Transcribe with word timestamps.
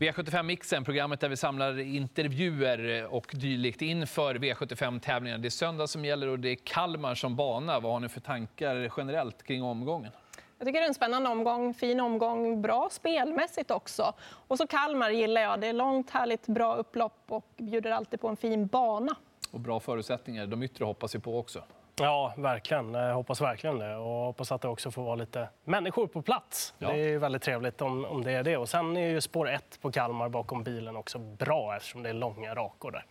V75-mixen, 0.00 0.84
programmet 0.84 1.20
där 1.20 1.28
vi 1.28 1.36
samlar 1.36 1.78
intervjuer 1.78 3.06
och 3.14 3.34
dylikt 3.34 3.82
inför 3.82 4.34
V75-tävlingarna. 4.34 5.38
Det 5.42 5.48
är 5.48 5.50
söndag 5.50 5.86
som 5.86 6.04
gäller 6.04 6.26
och 6.28 6.38
det 6.38 6.48
är 6.48 6.54
Kalmar 6.54 7.14
som 7.14 7.36
bana. 7.36 7.80
Vad 7.80 7.92
har 7.92 8.00
ni 8.00 8.08
för 8.08 8.20
tankar 8.20 8.92
generellt 8.96 9.42
kring 9.42 9.62
omgången? 9.62 10.12
Jag 10.58 10.66
tycker 10.66 10.80
det 10.80 10.84
är 10.84 10.88
en 10.88 10.94
spännande 10.94 11.30
omgång, 11.30 11.74
fin 11.74 12.00
omgång, 12.00 12.62
bra 12.62 12.88
spelmässigt 12.90 13.70
också. 13.70 14.12
Och 14.22 14.58
så 14.58 14.66
Kalmar 14.66 15.10
gillar 15.10 15.40
jag. 15.40 15.60
Det 15.60 15.66
är 15.66 15.72
långt, 15.72 16.10
härligt, 16.10 16.46
bra 16.46 16.74
upplopp 16.74 17.24
och 17.28 17.46
bjuder 17.56 17.90
alltid 17.90 18.20
på 18.20 18.28
en 18.28 18.36
fin 18.36 18.66
bana. 18.66 19.16
Och 19.50 19.60
bra 19.60 19.80
förutsättningar. 19.80 20.46
De 20.46 20.62
yttre 20.62 20.84
hoppas 20.84 21.14
vi 21.14 21.18
på 21.18 21.38
också. 21.38 21.62
Ja, 22.00 22.34
verkligen. 22.36 22.94
Jag 22.94 23.14
hoppas 23.14 23.40
verkligen 23.40 23.78
det. 23.78 23.96
Och 23.96 24.24
hoppas 24.24 24.52
att 24.52 24.60
det 24.60 24.68
också 24.68 24.90
får 24.90 25.02
vara 25.02 25.14
lite 25.14 25.48
människor 25.64 26.06
på 26.06 26.22
plats. 26.22 26.74
Ja. 26.78 26.92
Det 26.92 26.98
är 26.98 27.18
väldigt 27.18 27.42
trevligt 27.42 27.80
om, 27.80 28.04
om 28.04 28.24
det 28.24 28.32
är 28.32 28.42
det. 28.42 28.56
Och 28.56 28.68
sen 28.68 28.96
är 28.96 29.08
ju 29.08 29.20
spår 29.20 29.48
1 29.48 29.78
på 29.80 29.92
Kalmar 29.92 30.28
bakom 30.28 30.62
bilen 30.62 30.96
också 30.96 31.18
bra 31.18 31.76
eftersom 31.76 32.02
det 32.02 32.08
är 32.08 32.14
långa 32.14 32.54
rakor 32.54 32.90
där. 32.90 33.04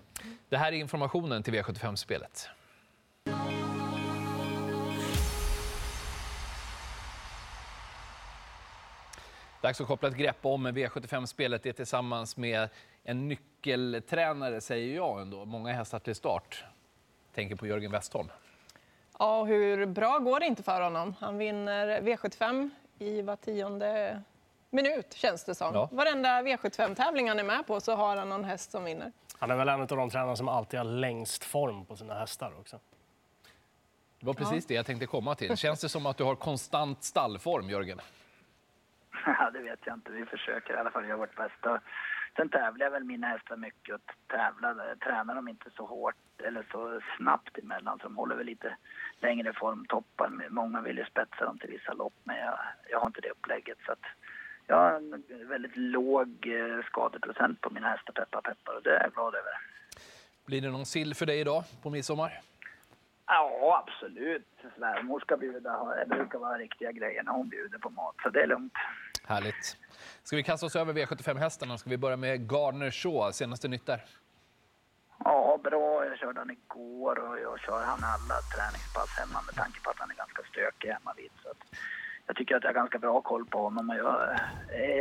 Det 0.49 0.57
här 0.57 0.71
är 0.71 0.75
informationen 0.75 1.44
till 1.44 1.53
V75-spelet. 1.53 2.49
Dags 9.61 9.81
att 9.81 9.88
koppla 9.88 10.09
ett 10.09 10.17
grepp 10.17 10.45
om 10.45 10.67
V75-spelet. 10.67 11.63
Det 11.63 11.73
tillsammans 11.73 12.38
med 12.38 12.69
en 13.03 13.27
nyckeltränare, 13.27 14.61
säger 14.61 14.95
jag 14.95 15.21
ändå. 15.21 15.45
Många 15.45 15.73
hästar 15.73 15.99
till 15.99 16.16
start. 16.16 16.66
Tänker 17.35 17.55
på 17.55 17.67
Jörgen 17.67 17.91
Westholm. 17.91 18.30
Ja, 19.20 19.44
hur 19.44 19.86
bra 19.86 20.20
går 20.20 20.40
det 20.40 20.46
inte 20.46 20.64
för 20.64 20.82
honom? 20.82 21.16
Han 21.20 21.38
vinner 21.38 22.02
V75 22.02 22.70
i 23.00 23.22
var 23.22 23.36
tionde 23.36 24.22
minut, 24.70 25.14
känns 25.14 25.44
det 25.44 25.56
som. 25.56 25.73
Ja. 25.73 25.89
Varenda 25.92 26.42
V75-tävling 26.42 27.30
han 27.30 27.39
är 27.39 27.44
med 27.44 27.67
på 27.67 27.81
så 27.81 27.95
har 27.95 28.17
han 28.17 28.30
någon 28.30 28.44
häst 28.44 28.72
som 28.72 28.84
vinner. 28.84 29.11
Han 29.39 29.52
är 29.52 29.56
väl 29.56 29.70
en 29.70 29.81
av 29.81 29.88
de 29.88 30.09
tränare 30.09 30.36
som 30.36 30.48
alltid 30.48 30.80
har 30.80 30.86
längst 30.86 31.44
form 31.44 31.86
på 31.86 31.95
sina 31.95 32.14
hästar 32.14 32.53
också. 32.59 32.80
Det 34.20 34.26
var 34.26 34.34
precis 34.34 34.64
ja. 34.64 34.67
det 34.67 34.73
jag 34.73 34.86
tänkte 34.86 35.06
komma 35.06 35.36
till. 35.36 35.58
Känns 35.58 35.81
det 35.81 35.89
som 35.89 36.06
att 36.06 36.17
du 36.17 36.23
har 36.23 36.36
konstant 36.36 37.04
stallform, 37.04 37.70
Jörgen? 37.70 38.00
Ja, 39.26 39.52
det 39.52 39.59
vet 39.59 39.80
jag 39.86 39.95
inte. 39.95 40.11
Vi 40.11 40.26
försöker 40.26 40.73
i 40.73 40.78
alla 40.78 40.92
fall 40.92 41.06
göra 41.06 41.17
vårt 41.17 41.36
bästa. 41.36 41.81
Sen 42.35 42.49
tävlar 42.49 42.85
jag 42.85 42.91
väl 42.91 43.03
mina 43.03 43.27
hästar 43.27 43.58
mycket 43.58 43.95
och 43.95 44.02
tävlar, 44.27 44.95
tränar 44.95 45.35
dem 45.35 45.47
inte 45.47 45.69
så 45.75 45.85
hårt 45.85 46.16
eller 46.44 46.66
så 46.71 47.02
snabbt 47.17 47.58
emellan 47.58 47.97
så 47.97 48.03
de 48.03 48.17
håller 48.17 48.36
väl 48.36 48.45
lite 48.45 48.75
längre 49.19 49.53
formtoppar. 49.53 50.31
Många 50.49 50.81
vill 50.81 50.97
ju 50.97 51.05
spetsa 51.05 51.45
dem 51.45 51.59
till 51.59 51.69
vissa 51.69 51.94
lopp 51.94 52.13
men 52.23 52.38
jag, 52.38 52.59
jag 52.89 52.99
har 52.99 53.08
inte 53.08 53.21
det 53.21 53.30
upplägget 53.30 53.77
så 53.86 53.91
att 53.91 54.05
jag 54.67 54.75
har 54.75 54.91
en 54.91 55.23
väldigt 55.47 55.77
låg 55.77 56.47
eh, 56.47 56.86
skadeprocent 56.86 57.61
på 57.61 57.69
mina 57.69 57.89
hästar 57.89 58.13
peppar 58.13 58.41
peppar 58.41 58.75
och 58.75 58.83
det 58.83 58.97
är 58.97 59.03
jag 59.03 59.14
glad 59.14 59.36
över. 59.36 59.53
Blir 60.45 60.61
det 60.61 60.69
någon 60.69 60.86
sill 60.86 61.16
för 61.16 61.25
dig 61.25 61.39
idag 61.39 61.64
på 61.83 61.89
midsommar? 61.89 62.31
Ja, 63.25 63.83
absolut. 63.86 64.47
Svärmor 64.77 65.19
ska 65.19 65.38
bjuda. 65.38 65.95
Det 65.95 66.16
brukar 66.16 66.39
vara 66.39 66.58
riktiga 66.58 66.91
grejer 66.91 67.23
när 67.23 67.31
hon 67.31 67.49
bjuder 67.49 67.77
på 67.77 67.89
mat, 67.89 68.16
så 68.23 68.30
det 68.30 68.41
är 68.41 68.47
lugnt. 68.47 68.73
Härligt. 69.30 69.77
Ska 70.23 70.35
vi 70.35 70.44
kasta 70.44 70.66
oss 70.66 70.75
över 70.75 70.94
V75-hästarna? 70.94 71.77
Ska 71.77 71.89
vi 71.89 71.97
börja 71.97 72.17
med 72.17 72.49
Gardner 72.49 72.91
Shaw, 72.91 73.31
senaste 73.31 73.67
nytt 73.67 73.86
där? 73.86 74.02
Ja, 75.23 75.59
bra. 75.63 76.05
Jag 76.05 76.17
körde 76.17 76.39
han 76.39 76.52
igår 76.52 77.19
och 77.19 77.39
jag 77.39 77.59
kör 77.59 77.83
han 77.83 77.99
alla 78.03 78.38
träningspass 78.55 79.19
hemma 79.19 79.41
med 79.45 79.55
tanke 79.55 79.80
på 79.83 79.89
att 79.89 79.99
han 79.99 80.11
är 80.11 80.16
ganska 80.16 80.41
stökig 80.52 80.89
hemma 80.89 81.13
vid. 81.17 81.31
Så 81.44 81.49
att 81.49 81.58
jag 82.27 82.36
tycker 82.36 82.55
att 82.55 82.63
jag 82.63 82.69
har 82.69 82.81
ganska 82.81 82.99
bra 82.99 83.21
koll 83.21 83.45
på 83.45 83.58
honom. 83.58 83.89
Och 83.89 83.95
jag, 83.95 84.39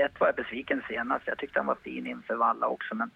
ett 0.04 0.20
var 0.20 0.26
jag 0.28 0.36
besviken 0.36 0.82
senast. 0.88 1.26
Jag 1.26 1.38
tyckte 1.38 1.58
han 1.58 1.66
var 1.66 1.78
fin 1.84 2.06
inför 2.06 2.34
Valla 2.34 2.66
också. 2.66 2.94
Men 2.94 3.10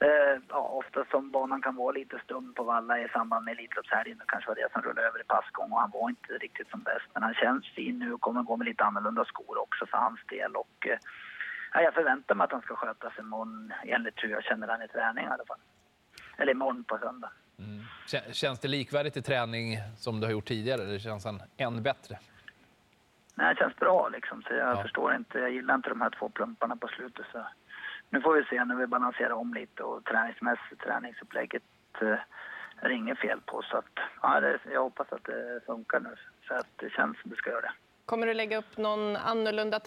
eh, 0.00 0.42
ja, 0.48 0.58
ofta 0.58 1.04
som 1.10 1.30
banan 1.30 1.62
kan 1.62 1.76
vara 1.76 1.92
lite 1.92 2.18
stum 2.24 2.54
på 2.54 2.62
Valla 2.62 3.00
i 3.00 3.08
samband 3.08 3.44
med 3.44 3.52
Elitloppshelgen. 3.52 4.18
Det 4.18 4.24
kanske 4.26 4.50
var 4.50 4.54
det 4.54 4.72
som 4.72 4.82
rullade 4.82 5.08
över 5.08 5.20
i 5.20 5.24
passgång 5.24 5.72
och 5.72 5.80
han 5.80 5.90
var 5.90 6.08
inte 6.08 6.32
riktigt 6.32 6.70
som 6.70 6.82
bäst. 6.82 7.08
Men 7.14 7.22
han 7.22 7.34
känns 7.34 7.64
fin 7.74 7.98
nu 7.98 8.12
och 8.12 8.20
kommer 8.20 8.42
gå 8.42 8.56
med 8.56 8.64
lite 8.64 8.84
annorlunda 8.84 9.24
skor 9.24 9.58
också 9.62 9.86
för 9.86 9.98
hans 9.98 10.20
del. 10.28 10.56
Och, 10.56 10.86
eh, 10.86 10.98
ja, 11.72 11.80
jag 11.80 11.94
förväntar 11.94 12.34
mig 12.34 12.44
att 12.44 12.52
han 12.52 12.62
ska 12.62 12.76
sköta 12.76 13.10
sig 13.10 13.20
imorgon 13.20 13.72
enligt 13.84 14.24
hur 14.24 14.28
jag 14.28 14.44
känner 14.44 14.68
han 14.68 14.82
i 14.82 14.88
träning 14.88 15.24
i 15.24 15.28
alla 15.28 15.44
fall. 15.44 15.60
Eller 16.36 16.52
imorgon 16.52 16.84
på 16.84 16.98
söndag. 16.98 17.30
Mm. 17.58 18.32
Känns 18.32 18.60
det 18.60 18.68
likvärdigt 18.68 19.16
i 19.16 19.22
träning 19.22 19.78
som 19.96 20.20
du 20.20 20.26
har 20.26 20.32
gjort 20.32 20.48
tidigare 20.48 20.82
eller 20.82 20.98
känns 20.98 21.24
han 21.24 21.42
än 21.56 21.82
bättre? 21.82 22.18
Nej, 23.34 23.54
det 23.54 23.58
känns 23.58 23.76
bra 23.76 24.08
liksom. 24.08 24.42
Så 24.42 24.54
jag 24.54 24.76
ja. 24.76 24.82
förstår 24.82 25.14
inte, 25.14 25.38
jag 25.38 25.50
gillar 25.50 25.74
inte 25.74 25.88
de 25.88 26.00
här 26.00 26.10
två 26.10 26.28
plumparna 26.28 26.76
på 26.76 26.88
slutet. 26.88 27.26
Så 27.32 27.46
nu 28.10 28.20
får 28.20 28.34
vi 28.34 28.44
se 28.44 28.64
när 28.64 28.76
vi 28.76 28.86
balanserar 28.86 29.32
om 29.32 29.54
lite 29.54 29.82
och 29.82 30.04
träningsmässigt, 30.04 30.80
träningsupplägget 30.80 31.62
eh, 32.00 32.18
är 32.80 32.88
det 32.88 32.94
inget 32.94 33.18
fel 33.18 33.40
på. 33.40 33.62
Så 33.62 33.76
att, 33.76 33.98
ja, 34.22 34.40
det, 34.40 34.58
jag 34.72 34.82
hoppas 34.82 35.12
att 35.12 35.24
det 35.24 35.60
funkar 35.66 36.00
nu. 36.00 36.14
Så 36.48 36.54
att 36.54 36.66
det 36.76 36.90
känns 36.90 37.20
som 37.20 37.30
det 37.30 37.36
ska 37.36 37.50
göra 37.50 37.60
det. 37.60 37.72
Kommer 38.04 38.26
du 38.26 38.34
lägga 38.34 38.58
upp 38.58 38.76
någon 38.76 39.16
annorlunda 39.16 39.80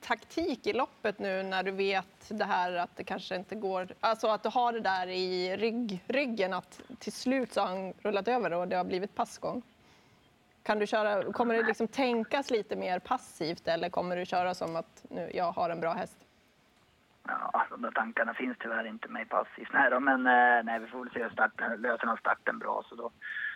taktik 0.00 0.66
i 0.66 0.72
loppet 0.72 1.18
nu 1.18 1.42
när 1.42 1.62
du 1.62 1.70
vet 1.70 2.28
det 2.28 2.44
här 2.44 2.72
att 2.72 2.96
det 2.96 3.04
kanske 3.04 3.36
inte 3.36 3.54
går... 3.54 3.88
Alltså 4.00 4.28
att 4.28 4.42
du 4.42 4.48
har 4.48 4.72
det 4.72 4.80
där 4.80 5.06
i 5.06 5.56
rygg, 5.56 6.04
ryggen 6.06 6.52
att 6.52 6.82
till 6.98 7.12
slut 7.12 7.52
så 7.52 7.60
har 7.60 7.68
han 7.68 7.92
rullat 8.02 8.28
över 8.28 8.52
och 8.52 8.68
det 8.68 8.76
har 8.76 8.84
blivit 8.84 9.14
passgång? 9.14 9.62
Kan 10.62 10.78
du 10.78 10.86
köra, 10.86 11.32
kommer 11.32 11.54
det 11.54 11.62
liksom 11.62 11.88
tänkas 11.88 12.50
lite 12.50 12.76
mer 12.76 12.98
passivt 12.98 13.68
eller 13.68 13.88
kommer 13.88 14.16
du 14.16 14.26
köra 14.26 14.54
som 14.54 14.76
att 14.76 15.04
nu, 15.08 15.30
jag 15.34 15.52
har 15.52 15.70
en 15.70 15.80
bra 15.80 15.92
häst? 15.92 16.18
Ja, 17.26 17.66
de 17.70 17.82
där 17.82 17.90
tankarna 17.90 18.34
finns 18.34 18.56
tyvärr 18.60 18.86
inte 18.86 19.08
med 19.08 19.28
passivt. 19.28 19.72
Nej, 19.72 19.90
då, 19.90 20.00
men 20.00 20.26
eh, 20.26 20.64
nej, 20.64 20.78
vi 20.80 20.86
får 20.86 21.04
väl 21.04 21.12
se 21.12 21.22
hur 21.22 21.30
starten, 21.30 21.82
löser 21.82 22.06
han 22.06 22.16
starten 22.16 22.58
bra 22.58 22.84
så 22.88 22.94
då, 22.94 23.10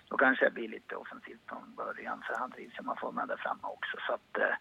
då 0.08 0.16
kanske 0.16 0.44
jag 0.44 0.52
blir 0.52 0.68
lite 0.68 0.96
offensivt 0.96 1.40
från 1.48 1.74
början 1.74 2.22
för 2.26 2.34
han 2.34 2.50
trivs 2.50 2.78
ju 2.78 2.82
man 2.82 2.96
får 2.96 3.12
med 3.12 3.28
där 3.28 3.36
framme 3.36 3.62
också. 3.62 3.96
Så 4.06 4.12
att, 4.12 4.38
eh, 4.38 4.54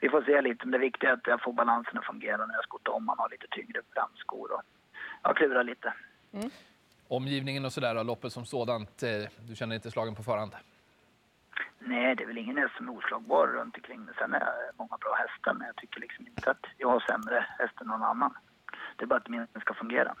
vi 0.00 0.08
får 0.08 0.22
se 0.22 0.40
lite, 0.40 0.64
men 0.64 0.72
det 0.72 0.78
viktiga 0.78 1.10
är 1.10 1.14
att 1.14 1.26
jag 1.26 1.42
får 1.42 1.52
balansen 1.52 1.98
att 1.98 2.06
fungera 2.06 2.46
när 2.46 2.54
jag 2.54 2.64
skottar 2.64 2.92
om. 2.92 3.04
Man 3.04 3.18
har 3.18 3.28
lite 3.28 3.46
tyngre 3.50 3.80
framskor 3.94 4.52
och 4.52 4.62
jag 5.22 5.36
klurar 5.36 5.64
lite. 5.64 5.94
Mm. 6.32 6.50
Omgivningen 7.08 7.64
och 7.64 7.72
sådär, 7.72 8.04
loppet 8.04 8.32
som 8.32 8.44
sådant, 8.44 9.02
eh, 9.02 9.30
du 9.48 9.56
känner 9.56 9.74
inte 9.74 9.90
slagen 9.90 10.14
på 10.14 10.22
förhand? 10.22 10.54
Nej, 11.78 12.14
det 12.16 12.22
är 12.22 12.26
väl 12.26 12.38
ingen 12.38 12.56
häst 12.56 12.76
som 12.76 12.88
är 12.88 12.92
oslagbar 12.92 13.46
runt 13.46 13.76
omkring. 13.76 14.08
Sen 14.18 14.34
är 14.34 14.48
många 14.76 14.96
bra 14.96 15.14
hästar, 15.14 15.54
men 15.54 15.66
jag 15.66 15.76
tycker 15.76 16.00
liksom 16.00 16.26
inte 16.26 16.50
att 16.50 16.66
jag 16.78 16.88
har 16.88 17.00
sämre 17.00 17.46
häst 17.58 17.80
än 17.80 17.86
någon 17.86 18.02
annan. 18.02 18.34
Det 18.96 19.04
är 19.04 19.06
bara 19.06 19.16
att 19.16 19.28
min 19.28 19.46
ska 19.60 19.74
fungera. 19.74 20.14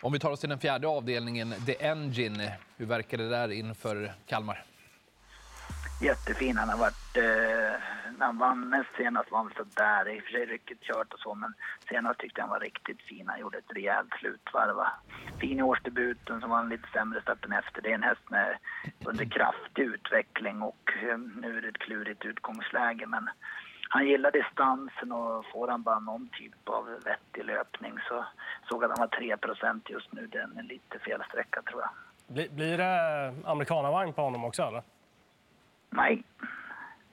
Om 0.00 0.12
vi 0.12 0.18
tar 0.18 0.30
oss 0.30 0.40
till 0.40 0.48
den 0.48 0.58
fjärde 0.58 0.88
avdelningen, 0.88 1.54
The 1.66 1.86
Engine. 1.86 2.52
Hur 2.76 2.86
verkar 2.86 3.18
det 3.18 3.28
där 3.28 3.52
inför 3.52 4.12
Kalmar? 4.26 4.64
Jättefin. 6.00 6.56
Han 6.56 6.68
har 6.68 6.78
varit... 6.78 7.16
Eh, 7.16 7.80
när 8.18 8.26
han 8.26 8.38
vann 8.38 8.70
näst 8.70 8.88
senast 8.96 9.30
var 9.30 9.38
han 9.38 9.52
sådär. 9.56 10.08
I 10.08 10.20
och 10.20 10.24
för 10.24 10.30
sig 10.32 10.46
rycket 10.46 10.80
kört 10.80 11.12
och 11.12 11.20
så, 11.20 11.34
men 11.34 11.54
senast 11.88 12.20
tyckte 12.20 12.40
jag 12.40 12.44
han 12.44 12.50
var 12.50 12.60
riktigt 12.60 13.02
fin. 13.02 13.28
Han 13.28 13.40
gjorde 13.40 13.58
ett 13.58 13.72
rejält 13.74 14.12
slutvarv. 14.20 14.76
Fin 15.40 15.58
i 15.58 15.62
årsdebuten 15.62 16.40
som 16.40 16.50
var 16.50 16.60
en 16.60 16.68
lite 16.68 16.88
sämre 16.92 17.22
start 17.22 17.44
än 17.44 17.52
efter. 17.52 17.82
Det 17.82 17.90
är 17.90 17.94
en 17.94 18.02
häst 18.02 18.30
med 18.30 18.58
under 19.04 19.24
kraftig 19.24 19.82
utveckling 19.82 20.62
och 20.62 20.92
eh, 21.02 21.18
nu 21.18 21.58
är 21.58 21.62
det 21.62 21.68
ett 21.68 21.78
klurigt 21.78 22.24
utgångsläge. 22.24 23.06
Men 23.06 23.28
han 23.88 24.06
gillar 24.06 24.30
distansen 24.30 25.12
och 25.12 25.46
får 25.46 25.68
han 25.68 25.82
bara 25.82 25.98
någon 25.98 26.28
typ 26.28 26.68
av 26.68 26.84
vettig 27.04 27.44
löpning 27.44 27.92
så 28.08 28.24
såg 28.68 28.84
att 28.84 28.98
han 28.98 29.08
var 29.10 29.18
3% 29.18 29.80
just 29.88 30.12
nu. 30.12 30.26
Det 30.26 30.38
är 30.38 30.62
lite 30.62 30.98
fel 30.98 31.22
sträcka 31.28 31.62
tror 31.62 31.80
jag. 31.80 31.90
Blir, 32.26 32.48
blir 32.48 32.78
det 32.78 33.34
amerikanavagn 33.44 34.12
på 34.12 34.22
honom 34.22 34.44
också 34.44 34.62
eller? 34.62 34.82
Nej. 35.90 36.22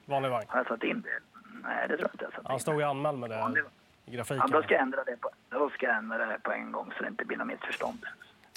Vanlig 0.05 0.29
vagn? 0.29 0.45
Har 0.47 0.57
jag 0.57 0.67
satt 0.67 0.83
in 0.83 1.01
det? 1.01 1.39
Nej, 1.63 1.88
det 1.88 1.97
tror 1.97 2.00
jag 2.00 2.13
inte 2.13 2.23
jag 2.25 2.33
satt 2.33 2.47
Han 2.47 2.59
stod 2.59 2.75
ju 2.75 2.83
anmäld 2.83 3.19
med 3.19 3.29
det 3.29 3.63
i 4.05 4.15
grafiken. 4.15 4.47
Ja, 4.51 4.57
då 4.57 4.63
ska 4.63 4.73
jag 4.73 4.81
ändra 4.81 5.03
det 5.03 5.17
på, 5.17 5.29
då 5.50 5.69
ska 5.69 5.85
jag 5.85 5.95
ändra 5.95 6.25
det 6.25 6.39
på 6.44 6.51
en 6.51 6.71
gång 6.71 6.91
så 6.97 7.03
det 7.03 7.09
inte 7.09 7.25
blir 7.25 7.38
något 7.38 7.47
missförstånd. 7.47 8.05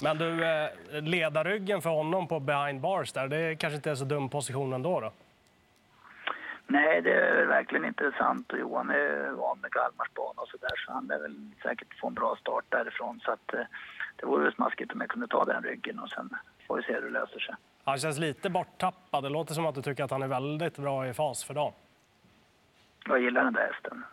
Men 0.03 0.17
du, 0.17 0.45
eh, 0.45 0.69
ledarryggen 1.01 1.81
för 1.81 1.89
honom 1.89 2.27
på 2.27 2.39
behind 2.39 2.81
bars 2.81 3.11
där, 3.11 3.27
det 3.27 3.55
kanske 3.55 3.75
inte 3.75 3.91
är 3.91 3.95
så 3.95 4.05
dum 4.05 4.29
position 4.29 4.73
ändå 4.73 4.99
då? 4.99 5.11
Nej, 6.71 7.01
det 7.01 7.13
är 7.13 7.45
verkligen 7.45 7.85
intressant 7.85 8.51
och 8.51 8.59
Johan 8.59 8.89
är 8.89 9.31
van 9.31 9.59
med 9.61 9.71
Kalmars 9.71 10.13
bana 10.13 10.41
och 10.41 10.47
sådär 10.47 10.75
så 10.85 10.91
han 10.91 11.07
lär 11.07 11.19
väl 11.19 11.51
säkert 11.63 11.99
få 11.99 12.07
en 12.07 12.13
bra 12.13 12.35
start 12.41 12.65
därifrån 12.69 13.19
så 13.25 13.31
att 13.31 13.53
eh, 13.53 13.59
det 14.15 14.25
vore 14.25 14.43
väl 14.43 14.53
smaskigt 14.53 14.93
om 14.93 15.01
jag 15.01 15.09
kunde 15.09 15.27
ta 15.27 15.45
den 15.45 15.63
ryggen 15.63 15.99
och 15.99 16.09
sen 16.09 16.29
får 16.67 16.77
vi 16.77 16.83
se 16.83 16.93
hur 16.93 17.01
det 17.01 17.09
löser 17.09 17.39
sig. 17.39 17.55
Han 17.83 17.97
känns 17.97 18.19
lite 18.19 18.49
borttappad. 18.49 19.23
Det 19.23 19.29
låter 19.29 19.53
som 19.53 19.65
att 19.65 19.75
du 19.75 19.81
tycker 19.81 20.03
att 20.03 20.11
han 20.11 20.23
är 20.23 20.27
väldigt 20.27 20.77
bra 20.77 21.07
i 21.07 21.13
fas 21.13 21.43
för 21.43 21.53
dagen. 21.53 21.73
Jag 23.05 23.21
gillar 23.21 23.43
den 23.43 23.53
där 23.53 23.71
hästen. 23.73 24.03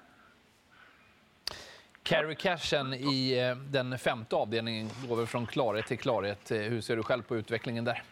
Carrie 2.03 2.35
Cashen 2.35 2.94
i 2.94 3.38
eh, 3.38 3.56
den 3.56 3.99
femte 3.99 4.37
avdelningen 4.37 4.88
går 5.08 5.17
väl 5.17 5.26
från 5.26 5.47
klarhet 5.47 5.87
till 5.87 5.99
klarhet. 5.99 6.50
Eh, 6.50 6.58
hur 6.58 6.81
ser 6.81 6.97
du 6.97 7.03
själv 7.03 7.23
på 7.23 7.37
utvecklingen 7.37 7.85
där? 7.85 8.03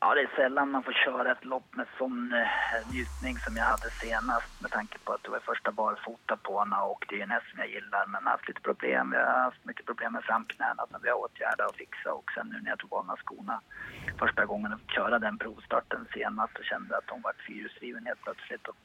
Ja, 0.00 0.14
det 0.14 0.20
är 0.20 0.30
sällan 0.36 0.70
man 0.70 0.82
får 0.82 0.92
köra 0.92 1.32
ett 1.32 1.44
lopp 1.44 1.76
med 1.76 1.86
sån 1.98 2.32
eh, 2.32 2.88
njutning 2.92 3.38
som 3.38 3.56
jag 3.56 3.64
hade 3.64 3.90
senast 3.90 4.62
med 4.62 4.70
tanke 4.70 4.98
på 4.98 5.12
att 5.12 5.22
det 5.22 5.30
var 5.30 5.40
första 5.40 5.72
barfota 5.72 6.36
på 6.36 6.58
henne 6.58 6.76
och 6.76 7.04
det 7.08 7.18
är 7.18 7.22
en 7.22 7.30
häst 7.30 7.50
som 7.50 7.58
jag 7.58 7.68
gillar 7.68 8.06
men 8.06 8.24
har 8.24 8.30
haft 8.30 8.48
lite 8.48 8.60
problem. 8.60 9.12
Jag 9.12 9.26
har 9.26 9.42
haft 9.48 9.64
mycket 9.64 9.86
problem 9.86 10.12
med 10.12 10.24
framknäna 10.24 10.86
som 10.90 11.00
vi 11.02 11.08
har 11.08 11.16
åtgärdat 11.24 11.70
och 11.70 11.76
fixat 11.76 12.12
och 12.12 12.30
sen 12.34 12.46
nu 12.52 12.60
när 12.60 12.70
jag 12.70 12.78
tog 12.78 12.92
av 12.92 13.06
mig 13.06 13.16
skorna 13.16 13.60
första 14.18 14.44
gången 14.44 14.72
och 14.72 14.90
köra 14.96 15.18
den 15.18 15.38
provstarten 15.38 16.06
senast 16.14 16.56
så 16.56 16.62
kände 16.62 16.88
jag 16.90 16.98
att 16.98 17.10
hon 17.10 17.22
var 17.22 17.32
fyrhjulsdriven 17.46 18.06
helt 18.06 18.22
plötsligt 18.22 18.68
och 18.68 18.84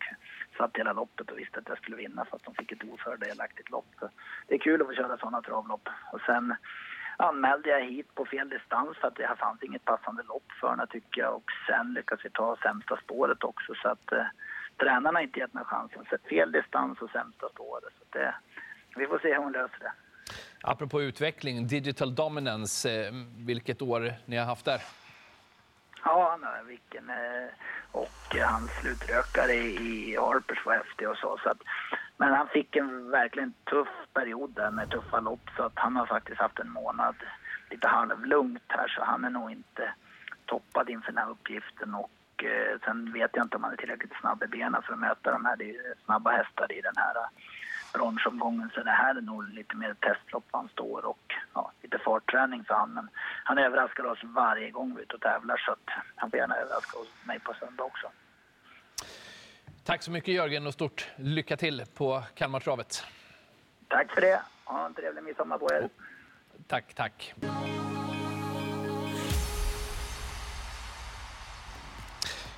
satt 0.58 0.78
hela 0.78 0.94
loppet 0.94 1.32
och 1.32 1.38
visste 1.38 1.60
att 1.60 1.70
jag 1.70 1.78
skulle 1.78 1.98
vinna 1.98 2.26
för 2.26 2.36
att 2.36 2.44
de 2.44 2.54
fick 2.56 2.72
ett 2.72 2.84
ofördelaktigt 2.92 3.70
lopp. 3.70 3.90
Så 4.00 4.10
det 4.48 4.56
är 4.56 4.60
kul 4.60 4.82
att 4.82 4.88
få 4.88 4.94
köra 4.94 5.18
sådana 5.18 5.42
travlopp. 5.42 5.90
Och 6.14 6.22
sen 6.22 6.56
anmälde 7.18 7.70
jag 7.70 7.82
hit 7.82 8.16
på 8.16 8.26
fel 8.26 8.50
distans 8.50 8.98
för 8.98 9.08
att 9.08 9.16
det 9.16 9.36
fanns 9.40 9.64
inget 9.64 9.86
passande 9.86 10.24
lopp 10.24 10.52
för 10.60 10.70
henne 10.70 10.88
tycker 10.88 11.22
jag. 11.22 11.36
Och 11.36 11.52
sen 11.68 11.94
lyckades 11.94 12.26
vi 12.26 12.30
ta 12.30 12.58
sämsta 12.62 12.98
spåret 12.98 13.44
också 13.44 13.74
så 13.82 13.90
att 13.90 14.12
eh, 14.12 14.26
tränarna 14.78 15.22
inte 15.22 15.40
gett 15.40 15.54
mig 15.54 15.66
chansen. 15.66 16.06
Så 16.10 16.18
fel 16.30 16.52
distans 16.52 17.02
och 17.02 17.10
sämsta 17.10 17.50
spåret. 17.50 17.94
Så 18.00 18.18
det, 18.18 18.36
vi 18.96 19.08
får 19.08 19.20
se 19.20 19.28
hur 19.28 19.44
hon 19.44 19.52
löser 19.52 19.80
det. 19.80 19.92
Apropå 20.62 21.02
utveckling, 21.02 21.68
digital 21.68 22.16
dominance, 22.16 22.92
eh, 22.92 23.14
vilket 23.38 23.82
år 23.82 24.14
ni 24.26 24.38
har 24.38 24.46
haft 24.46 24.66
där? 24.66 24.82
Ja, 26.06 26.30
han 26.32 26.44
har 26.44 26.64
vilken... 26.64 27.10
Eh, 27.10 27.50
och 27.92 28.36
hans 28.42 28.72
slutrökare 28.82 29.54
i 29.54 30.18
Harpers 30.20 30.66
var 30.66 30.74
häftig 30.74 31.10
och 31.10 31.18
så. 31.18 31.40
så 31.44 31.50
att, 31.50 31.62
men 32.24 32.34
han 32.34 32.48
fick 32.48 32.76
en 32.76 33.12
verkligen 33.12 33.54
tuff 33.70 33.88
period 34.14 34.52
där 34.56 34.72
med 34.72 34.90
tuffa 34.90 35.20
lopp 35.20 35.50
så 35.58 35.64
att 35.64 35.72
han 35.76 35.96
har 35.96 36.06
faktiskt 36.06 36.42
haft 36.42 36.60
en 36.60 36.70
månad 36.70 37.16
lite 37.70 37.88
halvlugnt 37.88 38.64
här 38.68 38.88
så 38.88 39.04
han 39.04 39.26
är 39.26 39.30
nog 39.30 39.52
inte 39.52 39.94
toppad 40.46 40.90
inför 40.90 41.12
den 41.12 41.24
här 41.24 41.30
uppgiften 41.30 41.96
och 41.96 42.44
eh, 42.44 42.80
sen 42.86 43.14
vet 43.14 43.32
jag 43.34 43.46
inte 43.46 43.58
om 43.58 43.64
han 43.64 43.74
är 43.74 43.78
tillräckligt 43.78 44.20
snabb 44.22 44.44
i 44.44 44.48
benen 44.48 44.82
för 44.82 44.94
att 44.94 45.00
möta 45.00 45.32
de 45.32 45.46
här. 45.46 45.56
Det 45.56 45.70
är 45.70 45.94
snabba 46.06 46.32
hästar 46.32 46.72
i 46.72 46.82
den 46.82 46.94
här 46.96 47.16
eh, 47.16 47.30
bronsomgången 47.94 48.70
så 48.74 48.84
det 48.84 48.92
här 48.92 49.16
är 49.16 49.22
nog 49.22 49.50
lite 49.50 49.76
mer 49.76 49.94
testlopp 49.94 50.46
han 50.52 50.68
står 50.68 51.06
och 51.06 51.34
ja, 51.54 51.72
lite 51.82 51.98
fartträning 51.98 52.64
för 52.64 52.74
han. 52.74 52.94
Men 52.94 53.10
han 53.44 53.58
överraskar 53.58 54.06
oss 54.06 54.20
varje 54.24 54.72
gång 54.72 54.96
vi 54.96 55.00
är 55.00 55.04
ute 55.04 55.16
och 55.16 55.22
tävlar 55.22 55.58
så 55.58 55.72
att 55.72 55.90
han 56.16 56.30
får 56.30 56.40
gärna 56.40 56.56
överraska 56.56 56.98
mig 57.24 57.40
på 57.40 57.54
söndag 57.54 57.84
också. 57.84 58.08
Tack 59.86 60.04
så 60.04 60.12
mycket 60.12 60.34
Jörgen 60.34 60.68
och 60.68 60.74
stort 60.74 61.08
lycka 61.16 61.58
till 61.58 61.84
på 61.94 62.24
Kalmartravet. 62.36 63.04
Tack 63.88 64.12
för 64.12 64.22
det. 64.22 64.42
Ha 64.66 64.86
en 64.86 64.94
trevlig 64.94 65.24
midsommar 65.24 65.58
på 65.58 65.74
er. 65.74 65.90
Tack, 66.68 66.94
tack. 66.94 67.34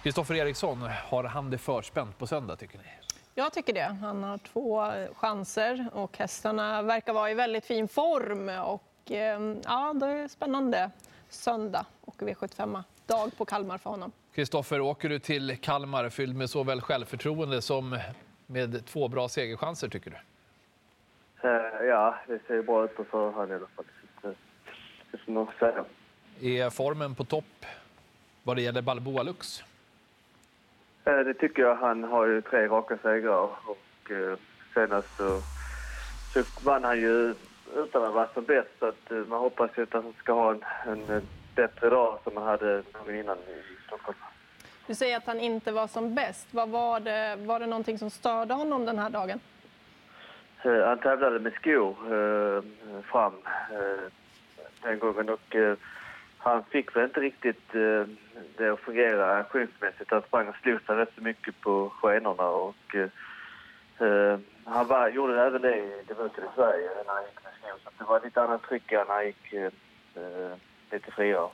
Kristoffer 0.03 0.35
Eriksson, 0.35 0.81
har 0.81 1.23
han 1.23 1.49
det 1.49 1.57
förspänt 1.57 2.17
på 2.17 2.27
söndag 2.27 2.55
tycker 2.55 2.77
ni? 2.77 2.83
Jag 3.33 3.53
tycker 3.53 3.73
det. 3.73 3.97
Han 4.01 4.23
har 4.23 4.37
två 4.37 4.91
chanser 5.15 5.87
och 5.93 6.17
hästarna 6.17 6.81
verkar 6.81 7.13
vara 7.13 7.31
i 7.31 7.33
väldigt 7.33 7.65
fin 7.65 7.87
form. 7.87 8.49
Och, 8.49 9.11
eh, 9.11 9.55
ja, 9.63 9.93
det 9.93 10.07
är 10.07 10.27
spännande. 10.27 10.91
Söndag 11.29 11.85
åker 12.05 12.25
V75. 12.25 12.83
Dag 13.05 13.37
på 13.37 13.45
Kalmar 13.45 13.77
för 13.77 13.89
honom. 13.89 14.11
Kristoffer, 14.35 14.81
åker 14.81 15.09
du 15.09 15.19
till 15.19 15.57
Kalmar 15.61 16.09
fylld 16.09 16.35
med 16.35 16.49
såväl 16.49 16.81
självförtroende 16.81 17.61
som 17.61 17.99
med 18.47 18.85
två 18.85 19.07
bra 19.07 19.29
segerchanser 19.29 19.87
tycker 19.87 20.11
du? 20.11 20.17
Uh, 21.49 21.87
ja, 21.87 22.15
det 22.27 22.39
ser 22.47 22.63
bra 22.63 22.85
ut 22.85 22.95
på 22.95 23.03
förhand 23.03 23.51
i 23.51 23.55
alla 23.55 23.67
fall. 23.75 23.85
Det 25.11 25.17
får 25.17 25.31
man 25.31 25.47
säga. 25.59 25.85
Är 26.41 26.69
formen 26.69 27.15
på 27.15 27.23
topp 27.23 27.65
vad 28.43 28.55
det 28.55 28.61
gäller 28.61 28.81
Balboa 28.81 29.23
Lux? 29.23 29.63
Uh, 31.07 31.19
det 31.19 31.33
tycker 31.33 31.61
jag. 31.61 31.75
Han 31.75 32.03
har 32.03 32.25
ju 32.25 32.41
tre 32.41 32.67
raka 32.67 32.97
segrar 32.97 33.49
och 33.65 34.11
uh, 34.11 34.35
senast 34.73 35.17
så, 35.17 35.41
så 36.33 36.43
vann 36.63 36.83
han 36.83 36.97
ju 36.97 37.35
utan 37.75 38.03
att 38.03 38.13
vara 38.13 38.29
som 38.33 38.45
bäst. 38.45 38.69
Så 38.79 38.85
att, 38.85 39.27
man 39.27 39.39
hoppas 39.39 39.71
ju 39.77 39.83
att 39.83 39.93
han 39.93 40.13
ska 40.19 40.33
ha 40.33 40.51
en, 40.51 41.09
en 41.09 41.27
bättre 41.55 41.89
dag 41.89 42.19
som 42.23 42.37
han 42.37 42.45
hade 42.45 42.83
innan 43.09 43.37
Stockholm. 43.87 44.17
Du 44.87 44.95
säger 44.95 45.17
att 45.17 45.25
han 45.25 45.39
inte 45.39 45.71
var 45.71 45.87
som 45.87 46.15
bäst. 46.15 46.47
Vad 46.51 46.69
var, 46.69 46.99
det, 46.99 47.35
var 47.35 47.59
det 47.59 47.65
någonting 47.65 47.99
som 47.99 48.09
störde 48.09 48.53
honom 48.53 48.85
den 48.85 48.99
här 48.99 49.09
dagen? 49.09 49.39
Uh, 50.65 50.85
han 50.85 50.99
tävlade 50.99 51.39
med 51.39 51.53
skor 51.53 52.13
uh, 52.13 52.63
fram 53.03 53.33
uh, 53.33 54.09
den 54.81 54.99
gången 54.99 55.29
och 55.29 55.55
han 56.37 56.63
fick 56.63 56.95
väl 56.95 57.03
inte 57.03 57.19
riktigt 57.19 57.71
det 58.57 58.69
att 58.73 58.79
fungera 58.79 59.37
aktionsmässigt. 59.37 60.11
Han 60.11 60.21
sprang 60.21 60.47
och 60.47 60.55
slog 60.55 60.81
sig 60.81 60.95
rätt 60.95 61.11
så 61.15 61.21
mycket 61.21 61.61
på 61.61 61.89
skenorna 61.89 62.47
och 62.47 62.95
han 64.65 64.87
var, 64.87 65.09
gjorde 65.09 65.41
även 65.41 65.61
det 65.61 65.77
i 65.77 66.03
debuten 66.07 66.43
i 66.43 66.47
Sverige 66.55 66.89
när 67.05 67.13
han 67.13 67.23
gick 67.23 67.43
med 67.43 67.53
skor. 67.59 67.79
Så 67.83 67.89
det 67.97 68.03
var 68.03 68.21
lite 68.23 68.41
annat 68.41 68.63
tryck 68.63 68.91
än 68.91 69.07
när 69.07 69.13
han 69.13 69.25
gick 69.25 69.53
lite 70.91 71.11
friare. 71.11 71.49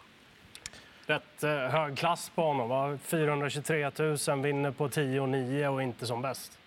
Rätt 1.05 1.43
eh, 1.43 1.49
hög 1.49 1.97
klass 1.97 2.29
på 2.29 2.41
honom. 2.41 2.69
Va? 2.69 2.97
423 3.03 3.91
000, 4.27 4.41
vinner 4.41 4.71
på 4.71 4.87
10,9 4.87 5.67
och 5.67 5.83
inte 5.83 6.05
som 6.05 6.21
bäst. 6.21 6.59